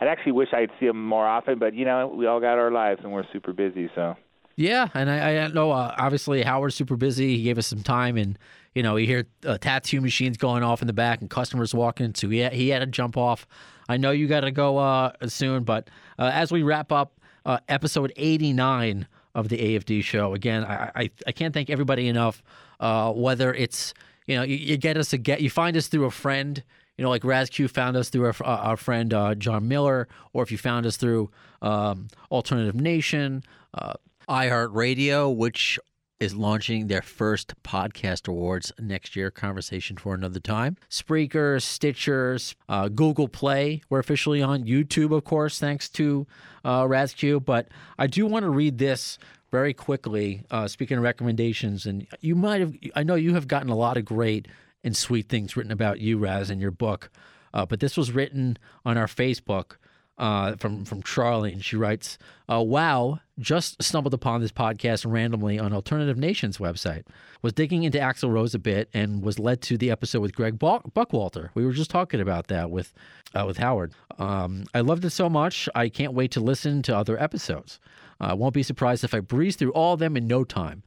[0.02, 1.60] I'd actually wish I'd see him more often.
[1.60, 3.90] But you know, we all got our lives, and we're super busy.
[3.96, 4.16] So
[4.56, 7.38] Yeah, and I, I know uh, obviously Howard's super busy.
[7.38, 8.40] He gave us some time, and
[8.74, 12.16] you know you hear uh, tattoo machines going off in the back and customers walking,
[12.16, 13.46] so he had, he had to jump off.
[13.90, 17.60] I know you got to go uh, soon, but uh, as we wrap up uh,
[17.68, 22.42] episode eighty nine of the AFD show, again, I, I I can't thank everybody enough.
[22.80, 23.94] Uh, whether it's
[24.26, 26.64] you know you, you get us a get you find us through a friend.
[26.98, 30.50] You know, like RazQ found us through our, our friend uh, John Miller, or if
[30.50, 31.30] you found us through
[31.62, 33.96] um, Alternative Nation, uh,
[34.28, 35.80] iHeartRadio, which
[36.20, 39.30] is launching their first podcast awards next year.
[39.30, 40.78] Conversation for another time.
[40.90, 43.82] Spreaker, Stitchers, uh, Google Play.
[43.90, 46.26] We're officially on YouTube, of course, thanks to
[46.64, 47.44] uh, RazQ.
[47.44, 47.68] But
[48.00, 49.18] I do want to read this
[49.52, 50.44] very quickly.
[50.50, 53.98] Uh, speaking of recommendations, and you might have, I know you have gotten a lot
[53.98, 54.48] of great
[54.84, 57.10] and sweet things written about you, Raz, in your book.
[57.54, 59.78] Uh, but this was written on our Facebook
[60.18, 62.18] uh, from from Charlie, and she writes,
[62.50, 67.04] uh, "Wow, just stumbled upon this podcast randomly on Alternative Nation's website.
[67.42, 70.58] Was digging into Axl Rose a bit, and was led to the episode with Greg
[70.58, 71.50] Buck- Buckwalter.
[71.54, 72.94] We were just talking about that with
[73.34, 73.94] uh, with Howard.
[74.18, 75.68] Um, I loved it so much.
[75.76, 77.80] I can't wait to listen to other episodes.
[78.20, 80.84] I won't be surprised if I breeze through all of them in no time.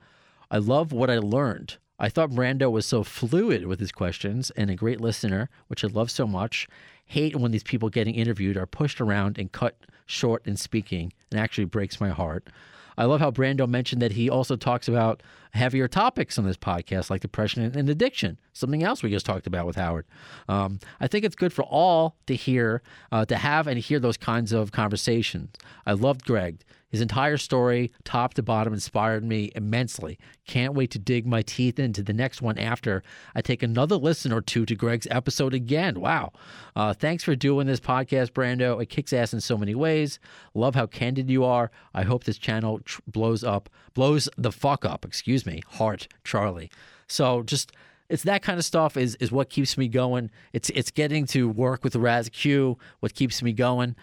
[0.51, 4.71] I love what I learned." I thought Brando was so fluid with his questions and
[4.71, 6.69] a great listener, which I love so much.
[7.09, 9.77] Hate when these people getting interviewed are pushed around and cut
[10.07, 11.13] short in speaking.
[11.31, 12.49] It actually breaks my heart.
[12.97, 15.23] I love how Brando mentioned that he also talks about
[15.53, 19.67] heavier topics on this podcast, like depression and addiction, something else we just talked about
[19.67, 20.05] with Howard.
[20.49, 22.83] Um, I think it's good for all to hear,
[23.13, 25.51] uh, to have and hear those kinds of conversations.
[25.87, 26.65] I loved Greg.
[26.91, 30.19] His entire story, top to bottom, inspired me immensely.
[30.47, 33.03] Can't wait to dig my teeth into the next one after
[33.35, 36.01] I take another listen or two to Greg's episode again.
[36.01, 36.33] Wow.
[36.75, 38.83] Uh, thanks for doing this podcast, Brando.
[38.83, 40.19] It kicks ass in so many ways.
[40.55, 41.71] Love how candid you are.
[41.93, 46.71] I hope this channel tr- blows up, blows the fuck up, excuse me, heart, Charlie.
[47.07, 47.73] So just
[48.09, 50.31] it's that kind of stuff is is what keeps me going.
[50.55, 53.95] It's it's getting to work with Raz Q, what keeps me going.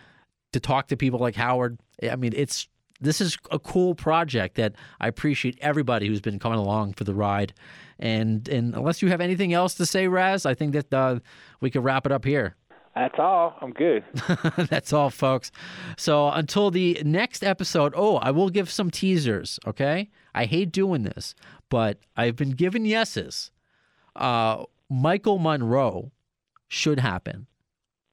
[0.53, 1.80] To talk to people like Howard.
[2.02, 2.70] I mean, it's
[3.01, 7.13] this is a cool project that I appreciate everybody who's been coming along for the
[7.13, 7.53] ride.
[7.99, 11.19] And and unless you have anything else to say, Raz, I think that uh,
[11.61, 12.55] we can wrap it up here.
[12.95, 13.55] that's all.
[13.61, 14.03] I'm good.
[14.69, 15.51] That's all, folks.
[15.97, 20.09] So until the next episode, oh, I will give some teasers, okay?
[20.34, 21.35] I hate doing this,
[21.69, 23.51] but I've been given yeses.
[24.15, 26.11] Uh, Michael Monroe
[26.69, 27.47] should happen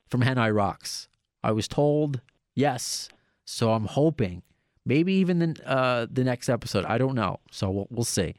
[0.08, 1.08] from Hanoi Rocks.
[1.44, 2.20] I was told
[2.56, 3.08] yes,
[3.44, 4.42] so I'm hoping
[4.84, 6.84] maybe even the uh, the next episode.
[6.84, 8.34] I don't know, so we'll, we'll see.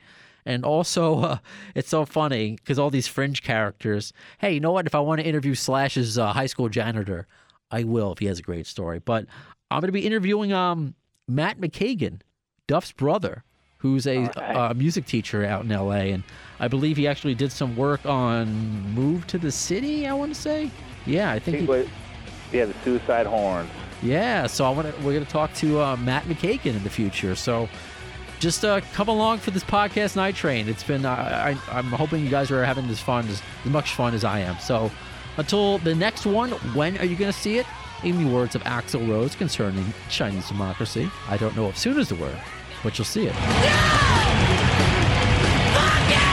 [0.46, 1.38] And also, uh,
[1.76, 4.14] it's so funny because all these fringe characters.
[4.40, 4.86] Hey, you know what?
[4.88, 7.28] If I want to interview Slash's uh, high school janitor,
[7.72, 9.00] I will if he has a great story.
[9.00, 9.26] But
[9.72, 10.96] I'm going to be interviewing um
[11.28, 12.22] Matt McKagan,
[12.68, 13.44] Duff's brother,
[13.78, 14.72] who's a, right.
[14.72, 16.12] a music teacher out in L.A.
[16.12, 16.24] and
[16.60, 18.48] I believe he actually did some work on
[18.94, 20.08] Move to the City.
[20.08, 20.70] I want to say,
[21.06, 21.58] yeah, I think.
[21.58, 21.88] He He, was-
[22.52, 23.70] yeah, the Suicide Horns.
[24.04, 25.02] Yeah, so I want to.
[25.02, 27.36] We're going to talk to uh, Matt McKagan in the future.
[27.36, 27.70] So
[28.40, 30.68] just uh, come along for this podcast night train.
[30.68, 31.06] It's been.
[31.06, 31.12] Uh,
[31.70, 34.40] I, I'm hoping you guys are having this fun as, as much fun as I
[34.40, 34.58] am.
[34.60, 34.92] So
[35.38, 37.66] until the next one, when are you going to see it?
[38.04, 42.10] In the words of Axl Rose concerning Chinese democracy, I don't know if soon is
[42.10, 42.38] the word,
[42.84, 43.36] but you'll see it.
[45.74, 46.33] Thanks